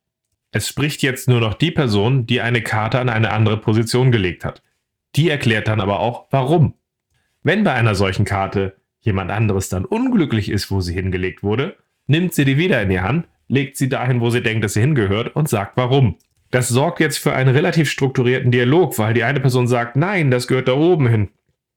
Es 0.51 0.67
spricht 0.67 1.01
jetzt 1.01 1.27
nur 1.27 1.39
noch 1.39 1.55
die 1.55 1.71
Person, 1.71 2.27
die 2.27 2.39
eine 2.39 2.61
Karte 2.61 2.99
an 2.99 3.09
eine 3.09 3.31
andere 3.31 3.57
Position 3.57 4.11
gelegt 4.11 4.45
hat. 4.45 4.61
Die 5.15 5.27
erklärt 5.27 5.67
dann 5.69 5.81
aber 5.81 6.01
auch, 6.01 6.27
warum. 6.29 6.75
Wenn 7.41 7.63
bei 7.63 7.73
einer 7.73 7.95
solchen 7.95 8.25
Karte 8.25 8.75
jemand 8.99 9.31
anderes 9.31 9.69
dann 9.69 9.85
unglücklich 9.85 10.49
ist, 10.49 10.69
wo 10.69 10.81
sie 10.81 10.93
hingelegt 10.93 11.41
wurde, 11.41 11.77
nimmt 12.05 12.35
sie 12.35 12.45
die 12.45 12.57
wieder 12.57 12.79
in 12.83 12.89
die 12.89 13.01
Hand, 13.01 13.27
legt 13.47 13.75
sie 13.75 13.89
dahin, 13.89 14.21
wo 14.21 14.29
sie 14.29 14.43
denkt, 14.43 14.63
dass 14.63 14.75
sie 14.75 14.81
hingehört 14.81 15.35
und 15.35 15.49
sagt 15.49 15.77
warum. 15.77 16.19
Das 16.51 16.67
sorgt 16.67 16.99
jetzt 16.99 17.17
für 17.17 17.33
einen 17.33 17.53
relativ 17.53 17.89
strukturierten 17.89 18.51
Dialog, 18.51 18.97
weil 18.97 19.13
die 19.13 19.23
eine 19.23 19.39
Person 19.39 19.67
sagt, 19.67 19.95
nein, 19.95 20.31
das 20.31 20.47
gehört 20.47 20.67
da 20.67 20.73
oben 20.73 21.07
hin. 21.07 21.29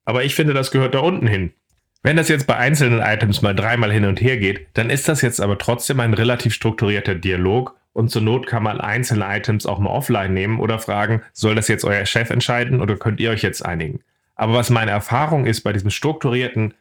Aber 0.05 0.25
ich 0.25 0.35
finde, 0.35 0.55
das 0.55 0.71
gehört 0.71 0.95
da 0.95 1.01
unten 1.01 1.27
hin. 1.27 1.53
Wenn 2.03 2.17
das 2.17 2.29
jetzt 2.29 2.47
bei 2.47 2.57
einzelnen 2.57 3.01
Items 3.01 3.43
mal 3.43 3.55
dreimal 3.55 3.93
hin 3.93 4.05
und 4.05 4.21
her 4.21 4.37
geht, 4.37 4.67
dann 4.75 4.91
ist 4.91 5.09
das 5.09 5.23
jetzt 5.23 5.41
aber 5.41 5.59
trotzdem 5.59 6.01
ein 6.01 6.15
relativ 6.15 6.53
strukturierter 6.55 7.15
Dialog 7.15 7.77
und 7.93 8.11
zur 8.11 8.23
Not 8.23 8.47
kann 8.47 8.63
man 8.63 8.81
einzelne 8.81 9.27
Items 9.29 9.67
auch 9.67 9.79
mal 9.79 9.91
offline 9.91 10.33
nehmen 10.33 10.59
oder 10.59 10.79
fragen, 10.79 11.23
soll 11.33 11.55
das 11.55 11.69
jetzt 11.69 11.85
euer 11.85 12.07
Chef 12.07 12.31
entscheiden 12.31 12.81
oder 12.81 12.97
könnt 12.97 13.21
ihr 13.21 13.31
euch 13.31 13.43
jetzt 13.43 13.65
einigen? 13.65 14.01
Aber 14.35 14.55
was 14.55 14.71
meine 14.71 14.91
Erfahrung 14.91 15.47
ist 15.47 15.61
bei 15.61 15.73
diesem 15.73 15.91
strukturierten 15.91 16.75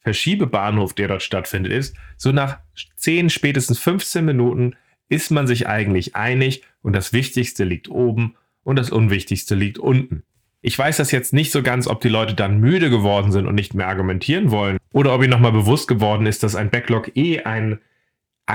Verschiebebahnhof, 0.00 0.94
der 0.94 1.08
dort 1.08 1.22
stattfindet, 1.22 1.72
ist, 1.72 1.96
so 2.16 2.30
nach 2.30 2.58
10, 2.96 3.30
spätestens 3.30 3.78
15 3.80 4.24
Minuten 4.24 4.76
ist 5.08 5.30
man 5.30 5.46
sich 5.46 5.66
eigentlich 5.66 6.16
einig 6.16 6.62
und 6.82 6.94
das 6.94 7.12
Wichtigste 7.12 7.64
liegt 7.64 7.88
oben 7.88 8.34
und 8.62 8.76
das 8.76 8.90
Unwichtigste 8.90 9.54
liegt 9.54 9.78
unten. 9.78 10.22
Ich 10.60 10.78
weiß 10.78 10.96
das 10.96 11.12
jetzt 11.12 11.32
nicht 11.32 11.52
so 11.52 11.62
ganz, 11.62 11.86
ob 11.86 12.00
die 12.00 12.08
Leute 12.08 12.34
dann 12.34 12.60
müde 12.60 12.90
geworden 12.90 13.30
sind 13.30 13.46
und 13.46 13.54
nicht 13.54 13.74
mehr 13.74 13.88
argumentieren 13.88 14.50
wollen 14.50 14.78
oder 14.92 15.14
ob 15.14 15.22
ihnen 15.22 15.30
nochmal 15.30 15.52
bewusst 15.52 15.88
geworden 15.88 16.26
ist, 16.26 16.42
dass 16.42 16.56
ein 16.56 16.70
Backlog 16.70 17.16
eh 17.16 17.42
ein 17.42 17.78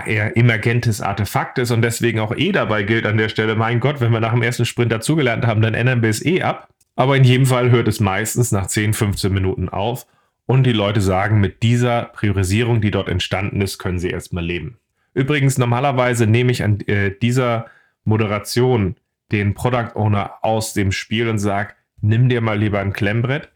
eher 0.06 0.36
emergentes 0.36 1.02
Artefakt 1.02 1.60
ist 1.60 1.72
und 1.72 1.82
deswegen 1.82 2.20
auch 2.20 2.36
eh 2.36 2.52
dabei 2.52 2.84
gilt 2.84 3.06
an 3.06 3.18
der 3.18 3.30
Stelle, 3.30 3.56
mein 3.56 3.80
Gott, 3.80 4.02
wenn 4.02 4.12
wir 4.12 4.20
nach 4.20 4.34
dem 4.34 4.42
ersten 4.42 4.66
Sprint 4.66 4.92
dazugelernt 4.92 5.46
haben, 5.46 5.62
dann 5.62 5.76
ändern 5.76 6.02
wir 6.02 6.10
es 6.10 6.26
eh 6.26 6.42
ab. 6.42 6.70
Aber 6.96 7.16
in 7.18 7.24
jedem 7.24 7.46
Fall 7.46 7.72
hört 7.72 7.88
es 7.88 8.00
meistens 8.00 8.52
nach 8.52 8.68
10, 8.68 8.94
15 8.94 9.34
Minuten 9.34 9.70
auf 9.70 10.06
und 10.46 10.64
die 10.64 10.74
Leute 10.74 11.02
sagen, 11.02 11.40
mit 11.40 11.64
dieser 11.64 12.06
Priorisierung, 12.06 12.82
die 12.82 12.92
dort 12.92 13.08
entstanden 13.08 13.62
ist, 13.62 13.78
können 13.78 14.00
sie 14.00 14.10
erstmal 14.10 14.46
leben. 14.46 14.78
Übrigens, 15.14 15.58
normalerweise 15.58 16.28
nehme 16.28 16.52
ich 16.52 16.64
an 16.64 16.80
äh, 16.82 17.12
dieser 17.22 17.68
Moderation 18.04 18.96
den 19.32 19.54
Product 19.54 19.96
Owner 19.96 20.34
aus 20.42 20.74
dem 20.74 20.92
Spiel 20.92 21.30
und 21.30 21.40
sage, 21.40 21.74
nimm 22.02 22.30
dir 22.30 22.42
mal 22.42 22.58
lieber 22.58 22.80
ein 22.80 22.94
Klemmbrett 22.94 23.50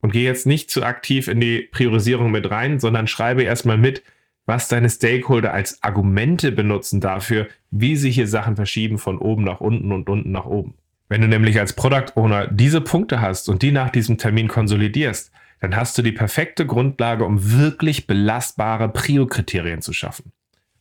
und 0.00 0.12
geh 0.12 0.24
jetzt 0.24 0.46
nicht 0.46 0.70
zu 0.70 0.82
aktiv 0.84 1.28
in 1.28 1.40
die 1.40 1.68
Priorisierung 1.70 2.30
mit 2.30 2.50
rein, 2.50 2.78
sondern 2.78 3.06
schreibe 3.06 3.42
erstmal 3.42 3.78
mit, 3.78 4.02
was 4.46 4.68
deine 4.68 4.88
Stakeholder 4.88 5.52
als 5.52 5.82
Argumente 5.82 6.52
benutzen 6.52 7.00
dafür, 7.00 7.48
wie 7.70 7.96
sie 7.96 8.10
hier 8.10 8.26
Sachen 8.26 8.56
verschieben 8.56 8.98
von 8.98 9.18
oben 9.18 9.44
nach 9.44 9.60
unten 9.60 9.92
und 9.92 10.08
unten 10.08 10.30
nach 10.30 10.46
oben. 10.46 10.74
Wenn 11.08 11.20
du 11.20 11.28
nämlich 11.28 11.58
als 11.58 11.74
Product 11.74 12.16
Owner 12.16 12.46
diese 12.46 12.80
Punkte 12.80 13.20
hast 13.20 13.48
und 13.48 13.62
die 13.62 13.72
nach 13.72 13.90
diesem 13.90 14.18
Termin 14.18 14.48
konsolidierst, 14.48 15.32
dann 15.60 15.74
hast 15.74 15.98
du 15.98 16.02
die 16.02 16.12
perfekte 16.12 16.66
Grundlage, 16.66 17.24
um 17.24 17.52
wirklich 17.58 18.06
belastbare 18.06 18.88
Prio-Kriterien 18.88 19.82
zu 19.82 19.92
schaffen. 19.92 20.32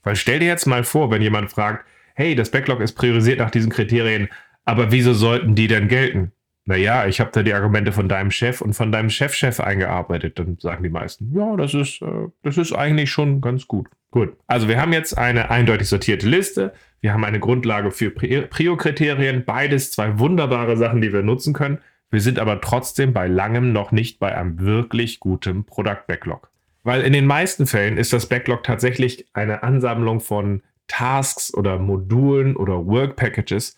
Weil 0.08 0.16
stell 0.16 0.40
dir 0.40 0.48
jetzt 0.48 0.68
mal 0.68 0.86
vor, 0.86 1.12
wenn 1.12 1.22
jemand 1.22 1.52
fragt, 1.52 1.86
hey, 2.16 2.34
das 2.34 2.50
Backlog 2.50 2.80
ist 2.80 2.94
priorisiert 2.94 3.40
nach 3.40 3.52
diesen 3.52 3.70
Kriterien, 3.70 4.30
aber 4.64 4.90
wieso 4.94 5.14
sollten 5.14 5.54
die 5.54 5.68
denn 5.68 5.90
gelten? 5.90 6.32
Naja, 6.64 7.08
ich 7.08 7.20
habe 7.20 7.32
da 7.34 7.44
die 7.44 7.54
Argumente 7.54 7.92
von 7.92 8.08
deinem 8.08 8.32
Chef 8.32 8.62
und 8.62 8.74
von 8.74 8.94
deinem 8.94 9.10
Chefchef 9.10 9.60
-Chef 9.60 9.64
eingearbeitet. 9.64 10.40
Dann 10.40 10.58
sagen 10.62 10.84
die 10.84 10.90
meisten, 10.90 11.34
ja, 11.36 11.58
das 11.58 11.74
ist, 11.74 12.02
äh, 12.02 12.30
das 12.42 12.58
ist 12.58 12.72
eigentlich 12.72 13.12
schon 13.12 13.42
ganz 13.42 13.68
gut. 13.68 13.88
Gut. 14.12 14.38
Also 14.48 14.70
wir 14.70 14.80
haben 14.80 14.94
jetzt 14.94 15.18
eine 15.18 15.52
eindeutig 15.52 15.90
sortierte 15.90 16.30
Liste. 16.30 16.72
Wir 17.02 17.12
haben 17.12 17.26
eine 17.26 17.42
Grundlage 17.42 17.92
für 17.92 18.10
Prio-Kriterien. 18.10 19.44
Beides 19.44 19.92
zwei 19.92 20.20
wunderbare 20.20 20.78
Sachen, 20.78 21.02
die 21.02 21.12
wir 21.12 21.22
nutzen 21.22 21.54
können. 21.54 21.80
Wir 22.12 22.22
sind 22.22 22.40
aber 22.40 22.62
trotzdem 22.62 23.12
bei 23.12 23.28
langem 23.28 23.74
noch 23.74 23.92
nicht 23.92 24.20
bei 24.20 24.34
einem 24.34 24.62
wirklich 24.62 25.20
guten 25.20 25.66
Product 25.66 26.08
Backlog. 26.08 26.50
Weil 26.84 27.02
in 27.02 27.14
den 27.14 27.26
meisten 27.26 27.68
Fällen 27.68 27.98
ist 27.98 28.14
das 28.14 28.28
Backlog 28.28 28.64
tatsächlich 28.64 29.26
eine 29.34 29.64
Ansammlung 29.64 30.20
von 30.20 30.62
Tasks 30.88 31.54
oder 31.54 31.80
Modulen 31.80 32.56
oder 32.56 32.86
Work 32.86 33.16
Packages 33.16 33.78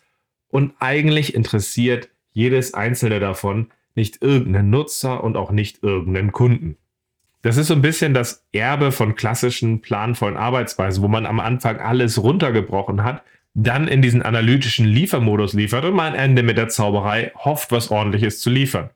und 0.50 0.74
eigentlich 0.80 1.34
interessiert 1.34 2.10
jedes 2.32 2.74
einzelne 2.74 3.20
davon 3.20 3.72
nicht 3.96 4.22
irgendeinen 4.22 4.70
Nutzer 4.70 5.24
und 5.24 5.36
auch 5.36 5.52
nicht 5.52 5.84
irgendeinen 5.84 6.32
Kunden. 6.32 6.78
Das 7.42 7.58
ist 7.58 7.68
so 7.68 7.74
ein 7.74 7.82
bisschen 7.82 8.14
das 8.14 8.46
Erbe 8.52 8.92
von 8.92 9.16
klassischen 9.16 9.82
planvollen 9.82 10.38
Arbeitsweisen, 10.38 11.02
wo 11.02 11.08
man 11.08 11.26
am 11.26 11.40
Anfang 11.40 11.78
alles 11.78 12.22
runtergebrochen 12.22 13.04
hat, 13.04 13.24
dann 13.54 13.88
in 13.88 14.02
diesen 14.02 14.22
analytischen 14.22 14.86
Liefermodus 14.86 15.54
liefert 15.54 15.86
und 15.86 15.96
man 15.96 16.14
am 16.14 16.20
Ende 16.20 16.44
mit 16.44 16.58
der 16.58 16.70
Zauberei 16.70 17.32
hofft, 17.36 17.72
was 17.72 17.92
ordentliches 17.92 18.40
zu 18.40 18.50
liefern. 18.50 18.90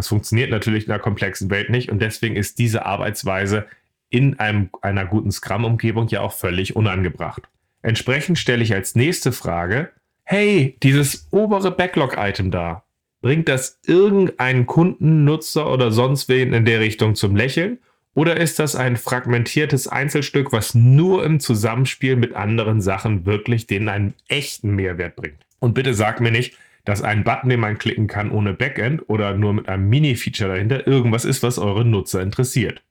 Das 0.00 0.08
funktioniert 0.08 0.48
natürlich 0.48 0.86
in 0.86 0.92
einer 0.92 1.02
komplexen 1.02 1.50
Welt 1.50 1.68
nicht 1.68 1.90
und 1.90 2.00
deswegen 2.00 2.34
ist 2.34 2.58
diese 2.58 2.86
Arbeitsweise 2.86 3.66
in 4.08 4.38
einem, 4.40 4.70
einer 4.80 5.04
guten 5.04 5.30
Scrum-Umgebung 5.30 6.08
ja 6.08 6.22
auch 6.22 6.32
völlig 6.32 6.74
unangebracht. 6.74 7.42
Entsprechend 7.82 8.38
stelle 8.38 8.62
ich 8.62 8.72
als 8.72 8.94
nächste 8.94 9.30
Frage, 9.30 9.90
hey, 10.24 10.74
dieses 10.82 11.28
obere 11.32 11.70
Backlog-Item 11.70 12.50
da, 12.50 12.82
bringt 13.20 13.50
das 13.50 13.78
irgendeinen 13.86 14.64
Kunden, 14.64 15.24
Nutzer 15.24 15.70
oder 15.70 15.92
sonst 15.92 16.30
wen 16.30 16.54
in 16.54 16.64
der 16.64 16.80
Richtung 16.80 17.14
zum 17.14 17.36
Lächeln? 17.36 17.76
Oder 18.14 18.38
ist 18.38 18.58
das 18.58 18.76
ein 18.76 18.96
fragmentiertes 18.96 19.86
Einzelstück, 19.86 20.50
was 20.50 20.74
nur 20.74 21.26
im 21.26 21.40
Zusammenspiel 21.40 22.16
mit 22.16 22.34
anderen 22.34 22.80
Sachen 22.80 23.26
wirklich 23.26 23.66
denen 23.66 23.90
einen 23.90 24.14
echten 24.28 24.74
Mehrwert 24.74 25.16
bringt? 25.16 25.44
Und 25.58 25.74
bitte 25.74 25.92
sag 25.92 26.22
mir 26.22 26.30
nicht, 26.30 26.56
dass 26.84 27.02
ein 27.02 27.24
Button, 27.24 27.50
den 27.50 27.60
man 27.60 27.78
klicken 27.78 28.06
kann 28.06 28.30
ohne 28.30 28.52
Backend 28.52 29.08
oder 29.08 29.34
nur 29.34 29.52
mit 29.52 29.68
einem 29.68 29.88
Mini-Feature 29.88 30.50
dahinter 30.50 30.86
irgendwas 30.86 31.24
ist, 31.24 31.42
was 31.42 31.58
eure 31.58 31.84
Nutzer 31.84 32.22
interessiert. 32.22 32.82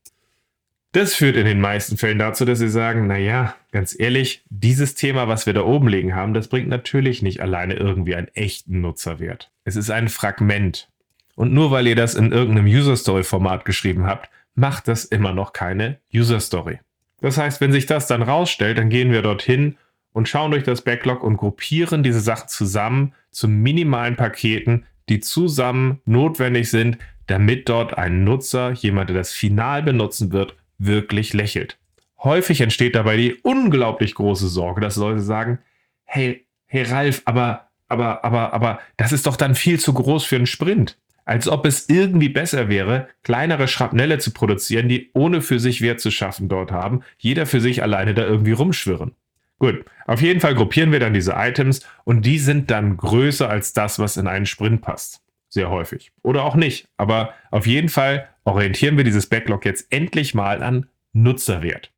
Das 0.91 1.13
führt 1.13 1.35
in 1.35 1.45
den 1.45 1.61
meisten 1.61 1.97
Fällen 1.97 2.17
dazu, 2.17 2.45
dass 2.45 2.57
sie 2.57 2.69
sagen, 2.69 3.05
naja, 3.05 3.55
ganz 3.71 3.95
ehrlich, 3.99 4.43
dieses 4.49 4.95
Thema, 4.95 5.27
was 5.27 5.45
wir 5.45 5.53
da 5.53 5.61
oben 5.61 5.87
liegen 5.87 6.15
haben, 6.15 6.33
das 6.33 6.47
bringt 6.47 6.67
natürlich 6.67 7.21
nicht 7.21 7.41
alleine 7.41 7.75
irgendwie 7.75 8.15
einen 8.15 8.29
echten 8.29 8.81
Nutzerwert. 8.81 9.51
Es 9.65 9.75
ist 9.75 9.91
ein 9.91 10.09
Fragment. 10.09 10.89
Und 11.35 11.53
nur 11.53 11.69
weil 11.69 11.85
ihr 11.85 11.95
das 11.95 12.15
in 12.15 12.31
irgendeinem 12.31 12.65
User 12.65 12.95
Story 12.95 13.23
Format 13.23 13.65
geschrieben 13.65 14.07
habt, 14.07 14.29
macht 14.55 14.87
das 14.87 15.05
immer 15.05 15.31
noch 15.31 15.53
keine 15.53 15.99
User 16.13 16.39
Story. 16.39 16.79
Das 17.21 17.37
heißt, 17.37 17.61
wenn 17.61 17.71
sich 17.71 17.85
das 17.85 18.07
dann 18.07 18.23
rausstellt, 18.23 18.77
dann 18.77 18.89
gehen 18.89 19.11
wir 19.11 19.21
dorthin 19.21 19.77
und 20.13 20.27
schauen 20.27 20.51
durch 20.51 20.63
das 20.63 20.81
Backlog 20.81 21.23
und 21.23 21.37
gruppieren 21.37 22.03
diese 22.03 22.19
Sachen 22.21 22.47
zusammen 22.47 23.13
zu 23.31 23.47
minimalen 23.47 24.15
Paketen, 24.15 24.85
die 25.07 25.19
zusammen 25.19 26.01
notwendig 26.05 26.69
sind, 26.69 26.97
damit 27.27 27.69
dort 27.69 27.97
ein 27.97 28.23
Nutzer, 28.23 28.71
jemand, 28.71 29.09
der 29.09 29.17
das 29.17 29.31
final 29.31 29.83
benutzen 29.83 30.31
wird, 30.31 30.55
wirklich 30.77 31.33
lächelt. 31.33 31.77
Häufig 32.23 32.61
entsteht 32.61 32.95
dabei 32.95 33.17
die 33.17 33.35
unglaublich 33.43 34.15
große 34.15 34.47
Sorge, 34.47 34.81
dass 34.81 34.97
Leute 34.97 35.21
sagen, 35.21 35.59
hey, 36.03 36.45
hey 36.65 36.83
Ralf, 36.83 37.21
aber, 37.25 37.69
aber, 37.87 38.23
aber, 38.25 38.53
aber, 38.53 38.79
das 38.97 39.11
ist 39.11 39.25
doch 39.25 39.35
dann 39.35 39.55
viel 39.55 39.79
zu 39.79 39.93
groß 39.93 40.25
für 40.25 40.35
einen 40.35 40.47
Sprint. 40.47 40.97
Als 41.23 41.47
ob 41.47 41.65
es 41.65 41.87
irgendwie 41.89 42.29
besser 42.29 42.69
wäre, 42.69 43.07
kleinere 43.23 43.67
Schrapnelle 43.67 44.17
zu 44.17 44.31
produzieren, 44.31 44.89
die 44.89 45.11
ohne 45.13 45.41
für 45.41 45.59
sich 45.59 45.81
Wert 45.81 45.99
zu 45.99 46.09
schaffen 46.09 46.49
dort 46.49 46.71
haben, 46.71 47.01
jeder 47.19 47.45
für 47.45 47.61
sich 47.61 47.83
alleine 47.83 48.15
da 48.15 48.23
irgendwie 48.23 48.53
rumschwirren. 48.53 49.11
Gut, 49.59 49.83
auf 50.07 50.21
jeden 50.21 50.39
Fall 50.39 50.55
gruppieren 50.55 50.93
wir 50.93 51.01
dann 51.01 51.13
diese 51.13 51.33
Items 51.33 51.85
und 52.05 52.25
die 52.25 52.39
sind 52.39 52.71
dann 52.71 52.95
größer 52.95 53.49
als 53.49 53.73
das, 53.73 53.99
was 53.99 54.15
in 54.15 54.27
einen 54.27 54.45
Sprint 54.45 54.81
passt. 54.81 55.21
Sehr 55.49 55.69
häufig. 55.69 56.11
Oder 56.23 56.43
auch 56.43 56.55
nicht. 56.55 56.87
Aber 56.95 57.33
auf 57.51 57.67
jeden 57.67 57.89
Fall 57.89 58.29
orientieren 58.45 58.95
wir 58.95 59.03
dieses 59.03 59.27
Backlog 59.27 59.65
jetzt 59.65 59.91
endlich 59.91 60.33
mal 60.33 60.63
an 60.63 60.87
Nutzerwert. 61.11 61.91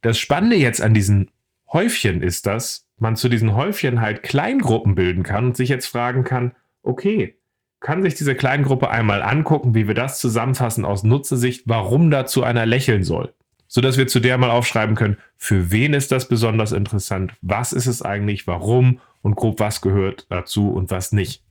Das 0.00 0.18
Spannende 0.18 0.56
jetzt 0.56 0.80
an 0.80 0.94
diesen 0.94 1.30
Häufchen 1.72 2.22
ist, 2.22 2.46
dass 2.46 2.86
man 2.98 3.16
zu 3.16 3.28
diesen 3.28 3.56
Häufchen 3.56 4.00
halt 4.00 4.22
Kleingruppen 4.22 4.94
bilden 4.94 5.24
kann 5.24 5.46
und 5.46 5.56
sich 5.56 5.70
jetzt 5.70 5.86
fragen 5.86 6.22
kann, 6.22 6.52
okay, 6.82 7.36
kann 7.80 8.02
sich 8.02 8.14
diese 8.14 8.36
Kleingruppe 8.36 8.90
einmal 8.90 9.22
angucken, 9.22 9.74
wie 9.74 9.88
wir 9.88 9.94
das 9.94 10.20
zusammenfassen 10.20 10.84
aus 10.84 11.02
Nutzersicht, 11.02 11.64
warum 11.66 12.10
dazu 12.10 12.44
einer 12.44 12.66
lächeln 12.66 13.02
soll 13.02 13.34
sodass 13.72 13.96
wir 13.96 14.06
zu 14.06 14.20
der 14.20 14.36
mal 14.36 14.50
aufschreiben 14.50 14.94
können, 14.96 15.16
für 15.38 15.70
wen 15.70 15.94
ist 15.94 16.12
das 16.12 16.28
besonders 16.28 16.72
interessant, 16.72 17.32
was 17.40 17.72
ist 17.72 17.86
es 17.86 18.02
eigentlich, 18.02 18.46
warum 18.46 19.00
und 19.22 19.34
grob 19.34 19.60
was 19.60 19.80
gehört 19.80 20.26
dazu 20.28 20.70
und 20.70 20.90
was 20.90 21.12
nicht. 21.12 21.42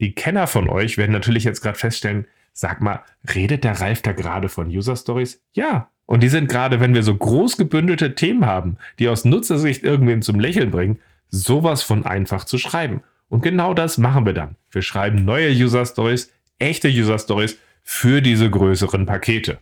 Die 0.00 0.14
Kenner 0.14 0.46
von 0.46 0.70
euch 0.70 0.96
werden 0.96 1.12
natürlich 1.12 1.44
jetzt 1.44 1.60
gerade 1.60 1.78
feststellen, 1.78 2.26
sag 2.54 2.80
mal, 2.80 3.00
redet 3.34 3.62
der 3.62 3.78
Ralf 3.78 4.00
da 4.00 4.12
gerade 4.12 4.48
von 4.48 4.68
User 4.68 4.96
Stories? 4.96 5.42
Ja. 5.52 5.90
Und 6.06 6.22
die 6.22 6.30
sind 6.30 6.48
gerade, 6.48 6.80
wenn 6.80 6.94
wir 6.94 7.02
so 7.02 7.14
groß 7.14 7.58
gebündelte 7.58 8.14
Themen 8.14 8.46
haben, 8.46 8.78
die 8.98 9.10
aus 9.10 9.26
Nutzersicht 9.26 9.82
irgendwen 9.82 10.22
zum 10.22 10.40
Lächeln 10.40 10.70
bringen, 10.70 10.98
sowas 11.28 11.82
von 11.82 12.06
einfach 12.06 12.44
zu 12.44 12.56
schreiben. 12.56 13.02
Und 13.28 13.42
genau 13.42 13.74
das 13.74 13.98
machen 13.98 14.24
wir 14.24 14.32
dann. 14.32 14.56
Wir 14.70 14.80
schreiben 14.80 15.26
neue 15.26 15.50
User 15.50 15.84
Stories, 15.84 16.32
echte 16.58 16.88
User 16.88 17.18
Stories 17.18 17.58
für 17.82 18.22
diese 18.22 18.48
größeren 18.48 19.04
Pakete. 19.04 19.58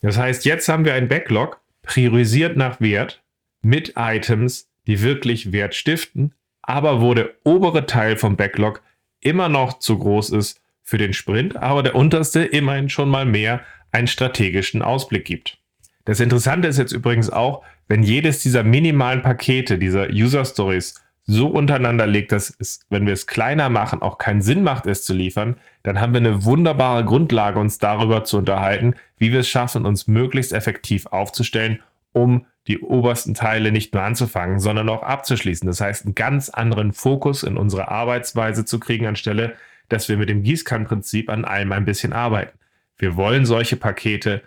Das 0.00 0.18
heißt, 0.18 0.44
jetzt 0.44 0.68
haben 0.68 0.84
wir 0.84 0.94
ein 0.94 1.08
Backlog 1.08 1.60
priorisiert 1.82 2.56
nach 2.56 2.80
Wert 2.80 3.22
mit 3.62 3.94
Items, 3.96 4.70
die 4.86 5.02
wirklich 5.02 5.52
Wert 5.52 5.74
stiften, 5.74 6.34
aber 6.62 7.00
wo 7.00 7.14
der 7.14 7.30
obere 7.44 7.86
Teil 7.86 8.16
vom 8.16 8.36
Backlog 8.36 8.82
immer 9.20 9.48
noch 9.48 9.78
zu 9.78 9.98
groß 9.98 10.30
ist 10.30 10.60
für 10.82 10.98
den 10.98 11.12
Sprint, 11.12 11.56
aber 11.56 11.82
der 11.82 11.94
unterste 11.94 12.44
immerhin 12.44 12.88
schon 12.88 13.08
mal 13.08 13.26
mehr 13.26 13.62
einen 13.90 14.06
strategischen 14.06 14.82
Ausblick 14.82 15.24
gibt. 15.24 15.58
Das 16.04 16.20
Interessante 16.20 16.68
ist 16.68 16.78
jetzt 16.78 16.92
übrigens 16.92 17.30
auch, 17.30 17.62
wenn 17.88 18.02
jedes 18.02 18.40
dieser 18.40 18.62
minimalen 18.62 19.22
Pakete, 19.22 19.78
dieser 19.78 20.08
User 20.10 20.44
Stories 20.44 20.94
so 21.30 21.48
untereinander 21.48 22.06
legt, 22.06 22.32
dass 22.32 22.56
es, 22.58 22.80
wenn 22.88 23.04
wir 23.04 23.12
es 23.12 23.26
kleiner 23.26 23.68
machen, 23.68 24.00
auch 24.00 24.16
keinen 24.16 24.40
Sinn 24.40 24.62
macht, 24.62 24.86
es 24.86 25.04
zu 25.04 25.12
liefern, 25.12 25.56
dann 25.82 26.00
haben 26.00 26.14
wir 26.14 26.20
eine 26.20 26.44
wunderbare 26.46 27.04
Grundlage, 27.04 27.60
uns 27.60 27.76
darüber 27.76 28.24
zu 28.24 28.38
unterhalten, 28.38 28.94
wie 29.18 29.30
wir 29.30 29.40
es 29.40 29.48
schaffen, 29.48 29.84
uns 29.84 30.06
möglichst 30.06 30.54
effektiv 30.54 31.04
aufzustellen, 31.04 31.80
um 32.12 32.46
die 32.66 32.78
obersten 32.78 33.34
Teile 33.34 33.72
nicht 33.72 33.92
nur 33.92 34.02
anzufangen, 34.02 34.58
sondern 34.58 34.88
auch 34.88 35.02
abzuschließen. 35.02 35.66
Das 35.66 35.82
heißt, 35.82 36.06
einen 36.06 36.14
ganz 36.14 36.48
anderen 36.48 36.94
Fokus 36.94 37.42
in 37.42 37.58
unsere 37.58 37.88
Arbeitsweise 37.88 38.64
zu 38.64 38.80
kriegen, 38.80 39.06
anstelle, 39.06 39.54
dass 39.90 40.08
wir 40.08 40.16
mit 40.16 40.30
dem 40.30 40.42
Gießkannenprinzip 40.42 41.28
an 41.28 41.44
allem 41.44 41.72
ein 41.72 41.84
bisschen 41.84 42.14
arbeiten. 42.14 42.58
Wir 42.96 43.16
wollen 43.16 43.44
solche 43.44 43.76
Pakete 43.76 44.42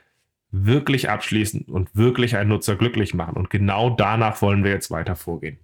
wirklich 0.49 1.11
abschließen 1.11 1.61
und 1.61 1.95
wirklich 1.95 2.37
einen 2.37 2.49
Nutzer 2.49 2.75
glücklich 2.75 3.13
machen. 3.13 3.35
Und 3.35 3.51
genau 3.51 3.91
danach 3.91 4.41
wollen 4.41 4.63
wir 4.63 4.71
jetzt 4.71 4.89
weiter 4.89 5.15
vorgehen. 5.15 5.59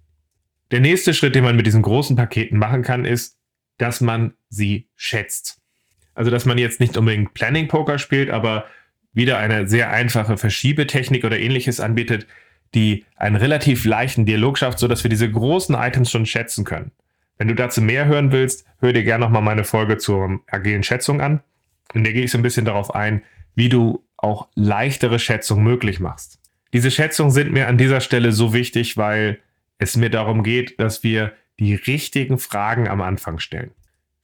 Der 0.70 0.80
nächste 0.80 1.14
Schritt, 1.14 1.34
den 1.34 1.44
man 1.44 1.56
mit 1.56 1.66
diesen 1.66 1.82
großen 1.82 2.16
Paketen 2.16 2.58
machen 2.58 2.82
kann, 2.82 3.04
ist, 3.04 3.38
dass 3.78 4.00
man 4.00 4.34
sie 4.48 4.88
schätzt. 4.96 5.60
Also, 6.14 6.30
dass 6.30 6.44
man 6.44 6.58
jetzt 6.58 6.80
nicht 6.80 6.96
unbedingt 6.96 7.32
Planning 7.32 7.68
Poker 7.68 7.98
spielt, 7.98 8.30
aber 8.30 8.66
wieder 9.12 9.38
eine 9.38 9.68
sehr 9.68 9.90
einfache 9.90 10.36
Verschiebetechnik 10.36 11.24
oder 11.24 11.38
ähnliches 11.38 11.80
anbietet, 11.80 12.26
die 12.74 13.04
einen 13.16 13.36
relativ 13.36 13.84
leichten 13.84 14.26
Dialog 14.26 14.58
schafft, 14.58 14.78
sodass 14.78 15.02
wir 15.02 15.08
diese 15.08 15.30
großen 15.30 15.74
Items 15.74 16.10
schon 16.10 16.26
schätzen 16.26 16.64
können. 16.64 16.90
Wenn 17.38 17.48
du 17.48 17.54
dazu 17.54 17.80
mehr 17.80 18.06
hören 18.06 18.32
willst, 18.32 18.66
hör 18.80 18.92
dir 18.92 19.04
gerne 19.04 19.24
nochmal 19.24 19.42
meine 19.42 19.64
Folge 19.64 19.96
zur 19.96 20.40
agilen 20.48 20.82
Schätzung 20.82 21.20
an. 21.20 21.40
In 21.94 22.04
der 22.04 22.12
gehe 22.12 22.24
ich 22.24 22.32
so 22.32 22.38
ein 22.38 22.42
bisschen 22.42 22.64
darauf 22.64 22.94
ein, 22.94 23.22
wie 23.54 23.68
du 23.68 24.04
auch 24.16 24.48
leichtere 24.54 25.18
Schätzung 25.18 25.62
möglich 25.62 26.00
machst. 26.00 26.40
Diese 26.72 26.90
Schätzungen 26.90 27.30
sind 27.30 27.52
mir 27.52 27.68
an 27.68 27.78
dieser 27.78 28.00
Stelle 28.00 28.32
so 28.32 28.52
wichtig, 28.52 28.96
weil 28.96 29.38
es 29.78 29.96
mir 29.96 30.10
darum 30.10 30.42
geht, 30.42 30.78
dass 30.80 31.02
wir 31.02 31.32
die 31.58 31.74
richtigen 31.74 32.38
Fragen 32.38 32.88
am 32.88 33.00
Anfang 33.00 33.38
stellen. 33.38 33.72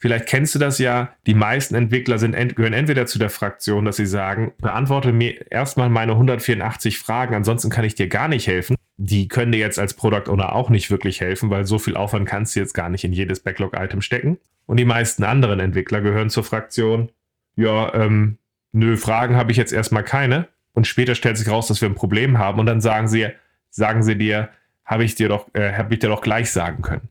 Vielleicht 0.04 0.26
kennst 0.26 0.54
du 0.54 0.58
das 0.58 0.78
ja, 0.78 1.14
die 1.26 1.34
meisten 1.34 1.74
Entwickler 1.74 2.18
sind, 2.18 2.56
gehören 2.56 2.74
entweder 2.74 3.06
zu 3.06 3.18
der 3.18 3.30
Fraktion, 3.30 3.86
dass 3.86 3.96
sie 3.96 4.06
sagen, 4.06 4.52
beantworte 4.60 5.12
mir 5.12 5.50
erstmal 5.50 5.88
meine 5.88 6.12
184 6.12 6.98
Fragen, 6.98 7.34
ansonsten 7.34 7.70
kann 7.70 7.86
ich 7.86 7.94
dir 7.94 8.08
gar 8.08 8.28
nicht 8.28 8.46
helfen. 8.46 8.76
Die 8.98 9.28
können 9.28 9.52
dir 9.52 9.58
jetzt 9.58 9.78
als 9.78 9.94
Product 9.94 10.30
Owner 10.30 10.54
auch 10.54 10.68
nicht 10.68 10.90
wirklich 10.90 11.20
helfen, 11.22 11.48
weil 11.48 11.64
so 11.64 11.78
viel 11.78 11.96
Aufwand 11.96 12.28
kannst 12.28 12.54
du 12.54 12.60
jetzt 12.60 12.74
gar 12.74 12.90
nicht 12.90 13.04
in 13.04 13.14
jedes 13.14 13.40
Backlog-Item 13.40 14.02
stecken. 14.02 14.38
Und 14.66 14.76
die 14.76 14.84
meisten 14.84 15.24
anderen 15.24 15.58
Entwickler 15.58 16.00
gehören 16.00 16.28
zur 16.28 16.44
Fraktion, 16.44 17.10
ja, 17.56 17.94
ähm, 17.94 18.36
nö, 18.72 18.96
Fragen 18.96 19.36
habe 19.36 19.52
ich 19.52 19.56
jetzt 19.56 19.72
erstmal 19.72 20.04
keine. 20.04 20.48
Und 20.74 20.86
später 20.86 21.14
stellt 21.14 21.38
sich 21.38 21.48
raus, 21.48 21.68
dass 21.68 21.80
wir 21.80 21.88
ein 21.88 21.94
Problem 21.94 22.38
haben 22.38 22.60
und 22.60 22.66
dann 22.66 22.80
sagen 22.80 23.08
sie, 23.08 23.28
sagen 23.70 24.02
sie 24.02 24.18
dir, 24.18 24.50
habe 24.84 25.04
ich 25.04 25.14
dir 25.14 25.28
doch, 25.28 25.48
äh, 25.54 25.72
habe 25.72 25.94
ich 25.94 26.00
dir 26.00 26.08
doch 26.08 26.20
gleich 26.20 26.50
sagen 26.50 26.82
können. 26.82 27.08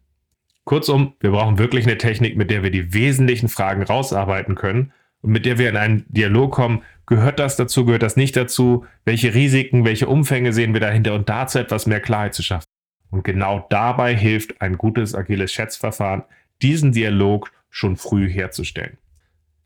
Kurzum, 0.65 1.13
wir 1.19 1.31
brauchen 1.31 1.57
wirklich 1.57 1.85
eine 1.85 1.97
Technik, 1.97 2.37
mit 2.37 2.49
der 2.49 2.63
wir 2.63 2.71
die 2.71 2.93
wesentlichen 2.93 3.49
Fragen 3.49 3.83
rausarbeiten 3.83 4.55
können 4.55 4.93
und 5.21 5.31
mit 5.31 5.45
der 5.45 5.57
wir 5.57 5.69
in 5.69 5.77
einen 5.77 6.05
Dialog 6.07 6.53
kommen. 6.53 6.83
Gehört 7.05 7.39
das 7.39 7.57
dazu, 7.57 7.85
gehört 7.85 8.03
das 8.03 8.15
nicht 8.15 8.35
dazu? 8.37 8.85
Welche 9.03 9.33
Risiken, 9.33 9.83
welche 9.83 10.07
Umfänge 10.07 10.53
sehen 10.53 10.73
wir 10.73 10.79
dahinter 10.79 11.15
und 11.15 11.27
dazu 11.27 11.59
etwas 11.59 11.85
mehr 11.85 11.99
Klarheit 11.99 12.33
zu 12.33 12.43
schaffen? 12.43 12.65
Und 13.09 13.23
genau 13.23 13.65
dabei 13.69 14.15
hilft 14.15 14.61
ein 14.61 14.77
gutes 14.77 15.13
agiles 15.13 15.51
Schätzverfahren, 15.51 16.23
diesen 16.61 16.93
Dialog 16.93 17.51
schon 17.69 17.97
früh 17.97 18.29
herzustellen. 18.29 18.97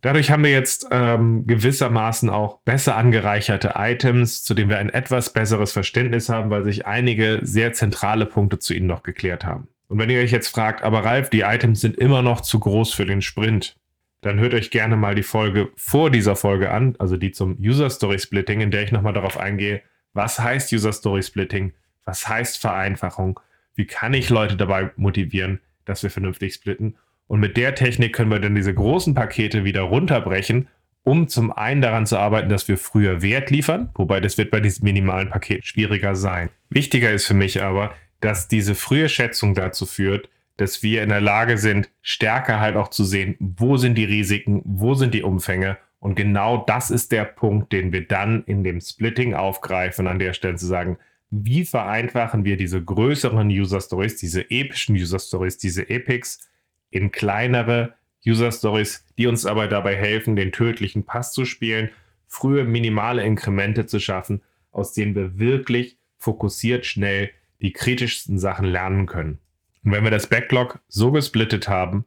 Dadurch 0.02 0.30
haben 0.30 0.44
wir 0.44 0.52
jetzt 0.52 0.88
ähm, 0.92 1.48
gewissermaßen 1.48 2.30
auch 2.30 2.60
besser 2.60 2.96
angereicherte 2.96 3.74
Items, 3.76 4.44
zu 4.44 4.54
denen 4.54 4.70
wir 4.70 4.78
ein 4.78 4.92
etwas 4.92 5.34
besseres 5.34 5.72
Verständnis 5.72 6.30
haben, 6.30 6.50
weil 6.50 6.64
sich 6.64 6.86
einige 6.86 7.40
sehr 7.42 7.74
zentrale 7.74 8.26
Punkte 8.28 8.60
zu 8.60 8.74
ihnen 8.74 8.88
noch 8.88 9.04
geklärt 9.04 9.44
haben. 9.44 9.68
Und 9.88 9.98
wenn 10.00 10.10
ihr 10.10 10.20
euch 10.20 10.32
jetzt 10.32 10.50
fragt, 10.50 10.84
aber 10.84 11.04
Ralf, 11.04 11.30
die 11.30 11.42
Items 11.42 11.82
sind 11.82 11.98
immer 11.98 12.22
noch 12.22 12.42
zu 12.42 12.60
groß 12.60 12.94
für 12.94 13.06
den 13.06 13.22
Sprint, 13.22 13.76
dann 14.22 14.40
hört 14.40 14.54
euch 14.54 14.72
gerne 14.72 14.98
mal 14.98 15.16
die 15.16 15.24
Folge 15.24 15.70
vor 15.76 16.12
dieser 16.12 16.36
Folge 16.36 16.72
an, 16.72 16.96
also 17.00 17.18
die 17.18 17.32
zum 17.32 17.58
User 17.60 17.90
Story 17.90 18.20
Splitting, 18.20 18.62
in 18.62 18.72
der 18.72 18.84
ich 18.84 18.92
nochmal 18.92 19.14
darauf 19.14 19.40
eingehe, 19.40 19.82
was 20.14 20.40
heißt 20.40 20.72
User 20.74 20.92
Story 20.92 21.24
Splitting, 21.24 21.74
was 22.06 22.28
heißt 22.28 22.60
Vereinfachung, 22.60 23.40
wie 23.76 23.86
kann 23.86 24.14
ich 24.14 24.30
Leute 24.30 24.58
dabei 24.58 24.92
motivieren, 24.96 25.62
dass 25.86 26.04
wir 26.04 26.10
vernünftig 26.10 26.54
splitten 26.54 26.98
und 27.28 27.40
mit 27.40 27.58
der 27.58 27.76
Technik 27.76 28.14
können 28.14 28.32
wir 28.32 28.40
dann 28.40 28.56
diese 28.56 28.74
großen 28.74 29.14
Pakete 29.14 29.64
wieder 29.64 29.82
runterbrechen, 29.82 30.68
um 31.04 31.28
zum 31.28 31.52
einen 31.52 31.82
daran 31.82 32.06
zu 32.06 32.18
arbeiten, 32.18 32.50
dass 32.50 32.68
wir 32.68 32.78
früher 32.78 33.22
Wert 33.22 33.50
liefern, 33.50 33.90
wobei 33.96 34.20
das 34.20 34.38
wird 34.38 34.52
bei 34.52 34.60
diesem 34.60 34.86
minimalen 34.86 35.30
Paket 35.30 35.66
schwieriger 35.66 36.16
sein. 36.16 36.50
Wichtiger 36.70 37.12
ist 37.12 37.26
für 37.26 37.34
mich 37.34 37.62
aber, 37.64 37.94
dass 38.20 38.48
diese 38.48 38.76
frühe 38.76 39.08
Schätzung 39.08 39.56
dazu 39.56 39.86
führt, 39.86 40.30
dass 40.58 40.84
wir 40.84 41.04
in 41.04 41.10
der 41.10 41.22
Lage 41.22 41.58
sind, 41.58 41.90
stärker 42.02 42.60
halt 42.60 42.76
auch 42.76 42.90
zu 42.90 43.04
sehen, 43.04 43.36
wo 43.40 43.78
sind 43.78 43.96
die 43.96 44.06
Risiken, 44.06 44.62
wo 44.66 44.96
sind 44.96 45.14
die 45.14 45.24
Umfänge. 45.24 45.78
Und 46.00 46.16
genau 46.16 46.64
das 46.68 46.92
ist 46.92 47.12
der 47.12 47.26
Punkt, 47.26 47.72
den 47.72 47.92
wir 47.92 48.08
dann 48.08 48.44
in 48.46 48.64
dem 48.64 48.82
Splitting 48.82 49.34
aufgreifen, 49.34 50.08
an 50.08 50.20
der 50.20 50.34
Stelle 50.34 50.56
zu 50.56 50.66
sagen, 50.66 50.98
wie 51.30 51.66
vereinfachen 51.66 52.46
wir 52.46 52.58
diese 52.58 52.84
größeren 52.84 53.48
User 53.50 53.82
Stories, 53.82 54.18
diese 54.18 54.50
epischen 54.50 54.96
User 54.96 55.20
Stories, 55.20 55.58
diese 55.58 55.90
Epics 55.90 56.50
in 56.90 57.12
kleinere 57.12 57.94
User 58.26 58.52
Stories, 58.52 59.06
die 59.18 59.28
uns 59.28 59.46
aber 59.46 59.68
dabei 59.68 59.96
helfen, 59.96 60.36
den 60.36 60.52
tödlichen 60.52 61.06
Pass 61.06 61.32
zu 61.32 61.46
spielen, 61.46 61.90
frühe 62.28 62.64
minimale 62.64 63.24
Inkremente 63.24 63.86
zu 63.86 64.00
schaffen, 64.00 64.42
aus 64.72 64.94
denen 64.94 65.16
wir 65.16 65.40
wirklich 65.40 65.98
fokussiert 66.18 66.86
schnell 66.86 67.32
die 67.62 67.72
kritischsten 67.72 68.38
Sachen 68.38 68.66
lernen 68.66 69.06
können. 69.06 69.40
Und 69.84 69.92
wenn 69.92 70.04
wir 70.04 70.12
das 70.12 70.28
Backlog 70.28 70.80
so 70.88 71.12
gesplittet 71.12 71.68
haben, 71.68 72.06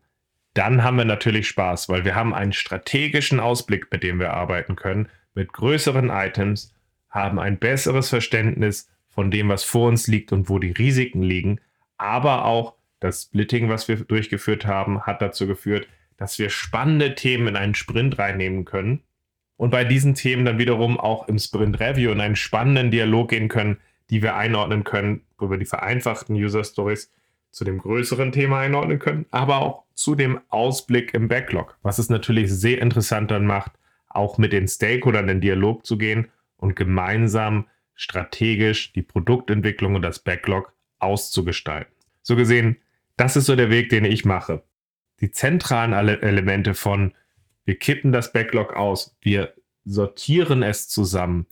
dann 0.54 0.82
haben 0.82 0.96
wir 0.96 1.04
natürlich 1.04 1.48
Spaß, 1.48 1.88
weil 1.88 2.04
wir 2.04 2.14
haben 2.14 2.34
einen 2.34 2.52
strategischen 2.52 3.40
Ausblick, 3.40 3.90
mit 3.90 4.02
dem 4.02 4.18
wir 4.18 4.32
arbeiten 4.32 4.76
können, 4.76 5.08
mit 5.34 5.52
größeren 5.52 6.10
Items, 6.10 6.74
haben 7.08 7.38
ein 7.38 7.58
besseres 7.58 8.08
Verständnis 8.08 8.88
von 9.08 9.30
dem, 9.30 9.48
was 9.48 9.64
vor 9.64 9.88
uns 9.88 10.06
liegt 10.06 10.32
und 10.32 10.48
wo 10.48 10.58
die 10.58 10.72
Risiken 10.72 11.22
liegen, 11.22 11.60
aber 11.96 12.44
auch 12.44 12.74
das 13.00 13.22
Splitting, 13.22 13.68
was 13.68 13.88
wir 13.88 13.96
durchgeführt 13.96 14.66
haben, 14.66 15.02
hat 15.02 15.22
dazu 15.22 15.46
geführt, 15.46 15.88
dass 16.16 16.38
wir 16.38 16.50
spannende 16.50 17.14
Themen 17.14 17.48
in 17.48 17.56
einen 17.56 17.74
Sprint 17.74 18.18
reinnehmen 18.18 18.64
können 18.64 19.02
und 19.56 19.70
bei 19.70 19.84
diesen 19.84 20.14
Themen 20.14 20.44
dann 20.44 20.58
wiederum 20.58 20.98
auch 20.98 21.28
im 21.28 21.38
Sprint 21.38 21.80
Review 21.80 22.12
in 22.12 22.20
einen 22.20 22.36
spannenden 22.36 22.90
Dialog 22.90 23.30
gehen 23.30 23.48
können, 23.48 23.78
die 24.10 24.22
wir 24.22 24.36
einordnen 24.36 24.84
können, 24.84 25.22
wo 25.38 25.50
wir 25.50 25.58
die 25.58 25.66
vereinfachten 25.66 26.34
User 26.36 26.64
Stories 26.64 27.12
zu 27.50 27.64
dem 27.64 27.78
größeren 27.78 28.32
Thema 28.32 28.60
einordnen 28.60 28.98
können, 28.98 29.26
aber 29.30 29.58
auch 29.58 29.84
zu 29.94 30.14
dem 30.14 30.40
Ausblick 30.48 31.14
im 31.14 31.28
Backlog, 31.28 31.76
was 31.82 31.98
es 31.98 32.08
natürlich 32.08 32.50
sehr 32.50 32.80
interessant 32.80 33.30
dann 33.30 33.44
macht, 33.44 33.72
auch 34.08 34.38
mit 34.38 34.52
den 34.52 34.66
Stakeholdern 34.68 35.28
in 35.28 35.40
Dialog 35.40 35.84
zu 35.84 35.98
gehen 35.98 36.28
und 36.56 36.76
gemeinsam 36.76 37.66
strategisch 37.94 38.92
die 38.92 39.02
Produktentwicklung 39.02 39.94
und 39.94 40.02
das 40.02 40.20
Backlog 40.20 40.72
auszugestalten. 41.00 41.92
So 42.22 42.34
gesehen, 42.36 42.76
das 43.20 43.36
ist 43.36 43.46
so 43.46 43.54
der 43.54 43.68
Weg, 43.68 43.90
den 43.90 44.06
ich 44.06 44.24
mache. 44.24 44.62
Die 45.20 45.30
zentralen 45.30 45.92
Elemente 45.92 46.72
von 46.72 47.12
wir 47.66 47.78
kippen 47.78 48.12
das 48.12 48.32
Backlog 48.32 48.74
aus, 48.74 49.16
wir 49.20 49.52
sortieren 49.84 50.62
es 50.62 50.88
zusammen, 50.88 51.46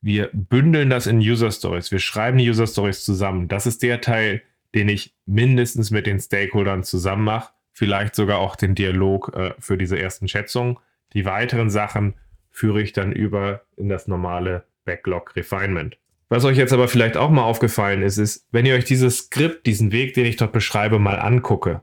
wir 0.00 0.30
bündeln 0.32 0.88
das 0.88 1.08
in 1.08 1.18
User 1.18 1.50
Stories, 1.50 1.90
wir 1.90 1.98
schreiben 1.98 2.38
die 2.38 2.48
User 2.48 2.68
Stories 2.68 3.04
zusammen. 3.04 3.48
Das 3.48 3.66
ist 3.66 3.82
der 3.82 4.00
Teil, 4.00 4.42
den 4.74 4.88
ich 4.88 5.16
mindestens 5.26 5.90
mit 5.90 6.06
den 6.06 6.20
Stakeholdern 6.20 6.84
zusammen 6.84 7.24
mache. 7.24 7.52
Vielleicht 7.72 8.14
sogar 8.14 8.38
auch 8.38 8.54
den 8.54 8.76
Dialog 8.76 9.34
äh, 9.34 9.54
für 9.58 9.76
diese 9.76 9.98
ersten 9.98 10.28
Schätzungen. 10.28 10.78
Die 11.12 11.24
weiteren 11.24 11.70
Sachen 11.70 12.14
führe 12.50 12.80
ich 12.80 12.92
dann 12.92 13.10
über 13.10 13.62
in 13.76 13.88
das 13.88 14.06
normale 14.06 14.64
Backlog 14.84 15.34
Refinement. 15.34 15.98
Was 16.30 16.44
euch 16.44 16.56
jetzt 16.56 16.72
aber 16.72 16.86
vielleicht 16.86 17.16
auch 17.16 17.28
mal 17.28 17.42
aufgefallen 17.42 18.02
ist, 18.02 18.16
ist, 18.16 18.46
wenn 18.52 18.64
ihr 18.64 18.74
euch 18.74 18.84
dieses 18.84 19.18
Skript, 19.18 19.66
diesen 19.66 19.90
Weg, 19.90 20.14
den 20.14 20.26
ich 20.26 20.36
dort 20.36 20.52
beschreibe, 20.52 21.00
mal 21.00 21.18
angucke, 21.18 21.82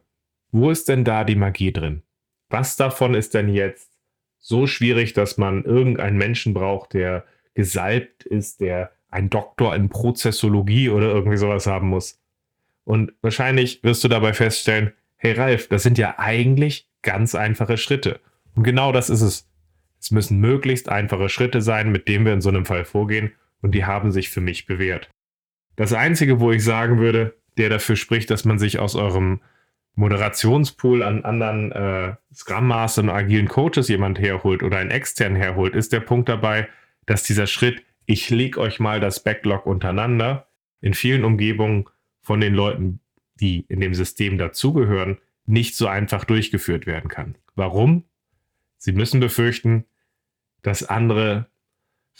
wo 0.52 0.72
ist 0.72 0.88
denn 0.88 1.04
da 1.04 1.26
die 1.26 1.36
Magie 1.36 1.74
drin? 1.74 2.02
Was 2.50 2.78
davon 2.78 3.14
ist 3.14 3.34
denn 3.34 3.50
jetzt 3.50 3.92
so 4.40 4.66
schwierig, 4.66 5.12
dass 5.12 5.38
man 5.38 5.66
irgendeinen 5.66 6.18
Menschen 6.18 6.54
braucht, 6.54 6.94
der 6.94 7.26
gesalbt 7.56 8.24
ist, 8.24 8.62
der 8.62 8.92
ein 9.10 9.30
Doktor 9.30 9.76
in 9.76 9.90
Prozessologie 9.90 10.90
oder 10.90 11.08
irgendwie 11.08 11.38
sowas 11.38 11.68
haben 11.68 11.90
muss. 11.90 12.22
Und 12.86 13.12
wahrscheinlich 13.22 13.84
wirst 13.84 14.04
du 14.06 14.08
dabei 14.08 14.34
feststellen, 14.34 14.94
hey 15.18 15.34
Ralf, 15.34 15.68
das 15.68 15.84
sind 15.84 15.98
ja 15.98 16.16
eigentlich 16.20 16.88
ganz 17.02 17.36
einfache 17.36 17.78
Schritte. 17.78 18.22
Und 18.56 18.64
genau 18.64 18.94
das 18.94 19.10
ist 19.10 19.22
es. 19.22 19.50
Es 20.00 20.12
müssen 20.12 20.40
möglichst 20.40 20.88
einfache 20.88 21.28
Schritte 21.28 21.62
sein, 21.62 21.92
mit 21.92 22.08
denen 22.08 22.26
wir 22.26 22.34
in 22.34 22.42
so 22.42 22.50
einem 22.50 22.66
Fall 22.66 22.86
vorgehen, 22.86 23.34
und 23.62 23.74
die 23.74 23.86
haben 23.86 24.12
sich 24.12 24.30
für 24.30 24.42
mich 24.42 24.66
bewährt. 24.66 25.10
Das 25.76 25.94
Einzige, 25.94 26.40
wo 26.40 26.52
ich 26.52 26.64
sagen 26.64 27.00
würde, 27.00 27.36
der 27.58 27.70
dafür 27.70 27.96
spricht, 27.96 28.30
dass 28.30 28.46
man 28.46 28.60
sich 28.60 28.80
aus 28.80 28.96
eurem 28.96 29.42
Moderationspool 29.96 31.02
an 31.02 31.26
anderen 31.26 31.72
äh, 31.72 32.16
Scrum 32.34 32.68
Master 32.68 33.02
und 33.02 33.10
agilen 33.10 33.48
Coaches 33.48 33.88
jemand 33.88 34.20
herholt 34.20 34.62
oder 34.62 34.78
einen 34.78 34.92
externen 34.92 35.36
herholt, 35.36 35.76
ist 35.76 35.92
der 35.92 36.02
Punkt 36.02 36.30
dabei, 36.30 36.70
dass 37.08 37.24
dieser 37.24 37.48
Schritt, 37.48 37.84
ich 38.06 38.30
lege 38.30 38.60
euch 38.60 38.80
mal 38.80 39.00
das 39.00 39.24
Backlog 39.24 39.66
untereinander, 39.66 40.48
in 40.82 40.94
vielen 40.94 41.24
Umgebungen 41.24 41.90
von 42.22 42.40
den 42.40 42.54
Leuten, 42.54 43.00
die 43.40 43.62
in 43.70 43.80
dem 43.80 43.96
System 43.96 44.38
dazugehören, 44.38 45.18
nicht 45.46 45.76
so 45.76 45.88
einfach 45.88 46.26
durchgeführt 46.26 46.86
werden 46.86 47.10
kann. 47.10 47.36
Warum? 47.56 48.04
Sie 48.78 48.92
müssen 48.92 49.20
befürchten, 49.20 49.86
dass 50.62 50.84
andere 50.84 51.48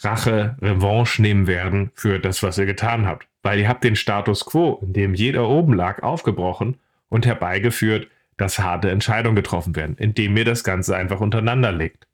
Rache, 0.00 0.56
Revanche 0.60 1.20
nehmen 1.20 1.46
werden 1.46 1.90
für 1.94 2.18
das, 2.18 2.42
was 2.42 2.58
ihr 2.58 2.66
getan 2.66 3.06
habt. 3.06 3.26
Weil 3.42 3.58
ihr 3.58 3.68
habt 3.68 3.84
den 3.84 3.96
Status 3.96 4.44
quo, 4.44 4.78
in 4.82 4.92
dem 4.92 5.14
jeder 5.14 5.48
oben 5.48 5.74
lag, 5.74 6.02
aufgebrochen 6.02 6.76
und 7.08 7.26
herbeigeführt, 7.26 8.08
dass 8.36 8.58
harte 8.58 8.90
Entscheidungen 8.90 9.36
getroffen 9.36 9.74
werden, 9.74 9.96
indem 9.96 10.36
ihr 10.36 10.44
das 10.44 10.62
Ganze 10.64 10.96
einfach 10.96 11.20
untereinander 11.20 11.72
legt. 11.72 12.06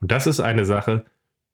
Und 0.00 0.10
das 0.10 0.26
ist 0.26 0.40
eine 0.40 0.64
Sache, 0.64 1.04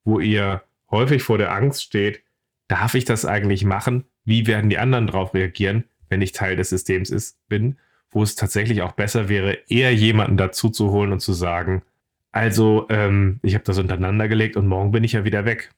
wo 0.04 0.20
ihr 0.20 0.62
häufig 0.90 1.22
vor 1.22 1.38
der 1.38 1.52
Angst 1.52 1.82
steht, 1.82 2.22
darf 2.68 2.94
ich 2.94 3.04
das 3.04 3.24
eigentlich 3.24 3.64
machen? 3.64 4.04
Wie 4.24 4.46
werden 4.46 4.70
die 4.70 4.78
anderen 4.78 5.06
darauf 5.06 5.34
reagieren, 5.34 5.84
wenn 6.08 6.22
ich 6.22 6.32
Teil 6.32 6.56
des 6.56 6.70
Systems 6.70 7.10
ist, 7.10 7.38
bin? 7.48 7.78
Wo 8.10 8.22
es 8.22 8.34
tatsächlich 8.34 8.82
auch 8.82 8.92
besser 8.92 9.28
wäre, 9.28 9.58
eher 9.68 9.94
jemanden 9.94 10.36
dazu 10.36 10.70
zu 10.70 10.90
holen 10.90 11.12
und 11.12 11.20
zu 11.20 11.32
sagen, 11.32 11.82
also 12.32 12.86
ähm, 12.90 13.40
ich 13.42 13.54
habe 13.54 13.64
das 13.64 13.78
untereinander 13.78 14.28
gelegt 14.28 14.56
und 14.56 14.66
morgen 14.66 14.90
bin 14.90 15.04
ich 15.04 15.12
ja 15.12 15.24
wieder 15.24 15.44
weg. 15.44 15.70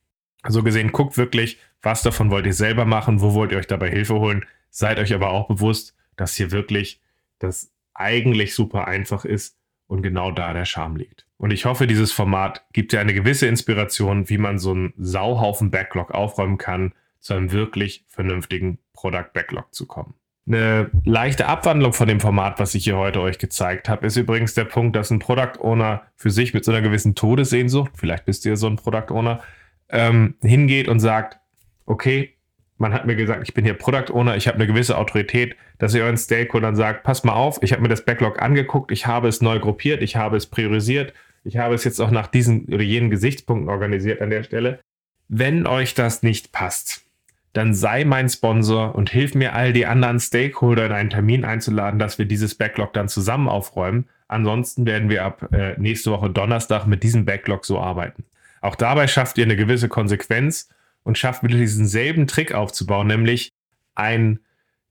So 0.47 0.63
gesehen, 0.63 0.93
guckt 0.93 1.17
wirklich, 1.17 1.59
was 1.83 2.03
davon 2.03 2.31
wollt 2.31 2.47
ihr 2.47 2.55
selber 2.55 2.85
machen, 2.85 3.21
wo 3.21 3.35
wollt 3.35 3.53
ihr 3.53 3.59
euch 3.59 3.67
dabei 3.67 3.91
Hilfe 3.91 4.15
holen. 4.15 4.45
Seid 4.71 4.99
euch 4.99 5.13
aber 5.15 5.31
auch 5.31 5.49
bewusst, 5.49 5.95
dass 6.17 6.35
hier 6.35 6.51
wirklich 6.51 7.01
das 7.39 7.73
eigentlich 7.95 8.55
super 8.55 8.87
einfach 8.87 9.25
ist 9.25 9.57
und 9.87 10.03
genau 10.03 10.31
da 10.31 10.53
der 10.53 10.65
Charme 10.65 10.97
liegt. 10.97 11.27
Und 11.37 11.53
ich 11.53 11.65
hoffe, 11.65 11.87
dieses 11.87 12.13
Format 12.13 12.65
gibt 12.73 12.93
dir 12.93 13.01
eine 13.01 13.15
gewisse 13.15 13.47
Inspiration, 13.47 14.29
wie 14.29 14.39
man 14.39 14.59
so 14.59 14.73
einen 14.73 14.93
Sauhaufen 14.97 15.71
Backlog 15.71 16.11
aufräumen 16.11 16.59
kann, 16.59 16.93
zu 17.21 17.35
einem 17.35 17.53
wirklich 17.53 18.05
vernünftigen 18.09 18.79
Product 18.93 19.33
Backlog 19.33 19.73
zu 19.75 19.87
kommen. 19.87 20.15
Eine 20.47 20.91
leichte 21.05 21.47
Abwandlung 21.47 21.93
von 21.93 22.09
dem 22.09 22.21
Format, 22.21 22.59
was 22.59 22.75
ich 22.75 22.85
hier 22.85 22.97
heute 22.97 23.21
euch 23.21 23.39
gezeigt 23.39 23.89
habe, 23.89 24.07
ist 24.07 24.17
übrigens 24.17 24.55
der 24.55 24.65
Punkt, 24.65 24.97
dass 24.97 25.11
ein 25.11 25.19
Product 25.19 25.61
Owner 25.61 26.03
für 26.17 26.31
sich 26.31 26.55
mit 26.55 26.65
so 26.65 26.73
einer 26.73 26.81
gewissen 26.81 27.15
Todessehnsucht, 27.15 27.93
vielleicht 27.95 28.25
bist 28.25 28.45
du 28.45 28.51
ja 28.51 28.57
so 28.57 28.67
ein 28.67 28.77
Product 28.77 29.11
Owner, 29.11 29.43
ähm, 29.91 30.35
hingeht 30.43 30.89
und 30.89 31.01
sagt, 31.01 31.39
okay, 31.87 32.35
man 32.79 32.93
hat 32.93 33.07
mir 33.07 33.17
gesagt, 33.17 33.43
ich 33.43 33.55
bin 33.55 33.65
hier 33.65 33.75
Product 33.75 34.13
Owner, 34.13 34.37
ich 34.37 34.47
habe 34.47 34.57
eine 34.57 34.67
gewisse 34.67 34.97
Autorität, 34.97 35.57
dass 35.79 35.95
ihr 35.95 36.05
euren 36.05 36.17
Stakeholdern 36.17 36.77
sagt, 36.77 37.03
pass 37.03 37.25
mal 37.25 37.33
auf, 37.33 37.59
ich 37.63 37.73
habe 37.73 37.83
mir 37.83 37.89
das 37.89 38.05
Backlog 38.05 38.41
angeguckt, 38.41 38.93
ich 38.93 39.07
habe 39.07 39.29
es 39.29 39.41
neu 39.41 39.59
gruppiert, 39.59 40.03
ich 40.03 40.17
habe 40.17 40.37
es 40.37 40.47
priorisiert, 40.47 41.13
ich 41.45 41.57
habe 41.57 41.75
es 41.75 41.85
jetzt 41.85 42.01
auch 42.01 42.11
nach 42.11 42.29
diesen 42.29 42.67
oder 42.67 42.83
jenen 42.83 43.11
Gesichtspunkten 43.11 43.69
organisiert 43.69 44.21
an 44.23 44.31
der 44.31 44.45
Stelle. 44.45 44.81
Wenn 45.29 45.67
euch 45.67 45.95
das 45.95 46.23
nicht 46.23 46.53
passt, 46.53 47.05
dann 47.53 47.75
sei 47.75 48.05
mein 48.05 48.29
Sponsor 48.29 48.95
und 48.95 49.11
hilf 49.11 49.35
mir 49.35 49.55
all 49.55 49.73
die 49.73 49.87
anderen 49.87 50.21
Stakeholder 50.21 50.87
in 50.87 50.93
einen 50.93 51.11
Termin 51.11 51.45
einzuladen, 51.45 51.99
dass 51.99 52.19
wir 52.19 52.27
dieses 52.27 52.55
Backlog 52.55 52.93
dann 52.93 53.09
zusammen 53.09 53.49
aufräumen. 53.49 54.09
Ansonsten 54.29 54.87
werden 54.87 55.09
wir 55.09 55.25
ab 55.25 55.49
äh, 55.53 55.75
nächste 55.79 56.11
Woche 56.11 56.31
Donnerstag 56.31 56.87
mit 56.87 57.03
diesem 57.03 57.25
Backlog 57.25 57.65
so 57.65 57.81
arbeiten. 57.81 58.25
Auch 58.61 58.75
dabei 58.75 59.07
schafft 59.07 59.39
ihr 59.39 59.45
eine 59.45 59.57
gewisse 59.57 59.89
Konsequenz 59.89 60.69
und 61.03 61.19
schafft 61.19 61.43
wieder 61.43 61.57
diesen 61.57 61.87
selben 61.87 62.27
Trick 62.27 62.53
aufzubauen, 62.53 63.07
nämlich 63.07 63.53
ein 63.95 64.41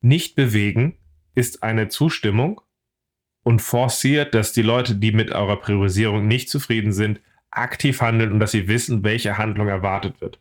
Nicht-Bewegen 0.02 0.98
ist 1.36 1.64
eine 1.64 1.88
Zustimmung 1.88 2.62
und 3.44 3.62
forciert, 3.62 4.34
dass 4.34 4.52
die 4.52 4.62
Leute, 4.62 4.96
die 4.96 5.12
mit 5.12 5.32
eurer 5.32 5.58
Priorisierung 5.58 6.28
nicht 6.28 6.50
zufrieden 6.50 6.92
sind, 6.92 7.22
aktiv 7.52 8.02
handeln 8.02 8.32
und 8.32 8.40
dass 8.40 8.52
sie 8.52 8.68
wissen, 8.68 9.04
welche 9.04 9.38
Handlung 9.38 9.68
erwartet 9.68 10.20
wird. 10.20 10.40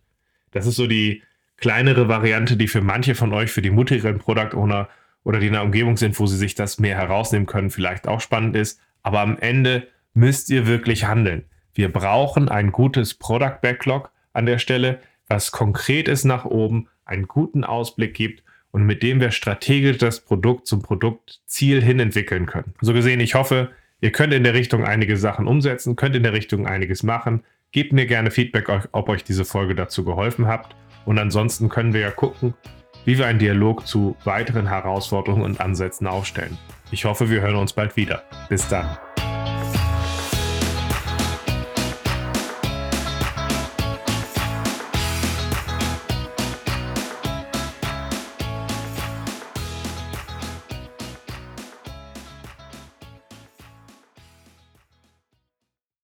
Das 0.50 0.66
ist 0.66 0.76
so 0.76 0.86
die 0.86 1.22
kleinere 1.56 2.08
Variante, 2.08 2.56
die 2.56 2.68
für 2.68 2.80
manche 2.80 3.14
von 3.14 3.32
euch, 3.32 3.50
für 3.50 3.62
die 3.62 3.70
mutigeren 3.70 4.18
Product 4.18 4.54
Owner 4.54 4.88
oder 5.24 5.38
die 5.38 5.48
in 5.48 5.54
einer 5.54 5.64
Umgebung 5.64 5.96
sind, 5.96 6.18
wo 6.18 6.26
sie 6.26 6.36
sich 6.36 6.54
das 6.54 6.78
mehr 6.78 6.96
herausnehmen 6.96 7.46
können, 7.46 7.70
vielleicht 7.70 8.08
auch 8.08 8.20
spannend 8.20 8.56
ist. 8.56 8.80
Aber 9.02 9.20
am 9.20 9.38
Ende 9.38 9.88
müsst 10.14 10.50
ihr 10.50 10.66
wirklich 10.66 11.04
handeln. 11.04 11.44
Wir 11.76 11.92
brauchen 11.92 12.48
ein 12.48 12.72
gutes 12.72 13.12
Product 13.12 13.58
Backlog 13.60 14.10
an 14.32 14.46
der 14.46 14.58
Stelle, 14.58 14.98
was 15.28 15.52
konkret 15.52 16.08
ist 16.08 16.24
nach 16.24 16.46
oben, 16.46 16.88
einen 17.04 17.28
guten 17.28 17.64
Ausblick 17.64 18.14
gibt 18.14 18.42
und 18.70 18.86
mit 18.86 19.02
dem 19.02 19.20
wir 19.20 19.30
strategisch 19.30 19.98
das 19.98 20.20
Produkt 20.20 20.66
zum 20.66 20.80
Produktziel 20.80 21.82
hin 21.82 22.00
entwickeln 22.00 22.46
können. 22.46 22.72
So 22.80 22.94
gesehen, 22.94 23.20
ich 23.20 23.34
hoffe, 23.34 23.72
ihr 24.00 24.10
könnt 24.10 24.32
in 24.32 24.42
der 24.42 24.54
Richtung 24.54 24.84
einige 24.84 25.18
Sachen 25.18 25.46
umsetzen, 25.46 25.96
könnt 25.96 26.16
in 26.16 26.22
der 26.22 26.32
Richtung 26.32 26.66
einiges 26.66 27.02
machen. 27.02 27.44
Gebt 27.72 27.92
mir 27.92 28.06
gerne 28.06 28.30
Feedback, 28.30 28.70
ob 28.92 29.10
euch 29.10 29.22
diese 29.22 29.44
Folge 29.44 29.74
dazu 29.74 30.02
geholfen 30.02 30.46
hat. 30.46 30.74
Und 31.04 31.18
ansonsten 31.18 31.68
können 31.68 31.92
wir 31.92 32.00
ja 32.00 32.10
gucken, 32.10 32.54
wie 33.04 33.18
wir 33.18 33.26
einen 33.26 33.38
Dialog 33.38 33.86
zu 33.86 34.16
weiteren 34.24 34.66
Herausforderungen 34.66 35.42
und 35.42 35.60
Ansätzen 35.60 36.06
aufstellen. 36.06 36.56
Ich 36.90 37.04
hoffe, 37.04 37.28
wir 37.28 37.42
hören 37.42 37.56
uns 37.56 37.74
bald 37.74 37.96
wieder. 37.96 38.22
Bis 38.48 38.66
dann. 38.66 38.96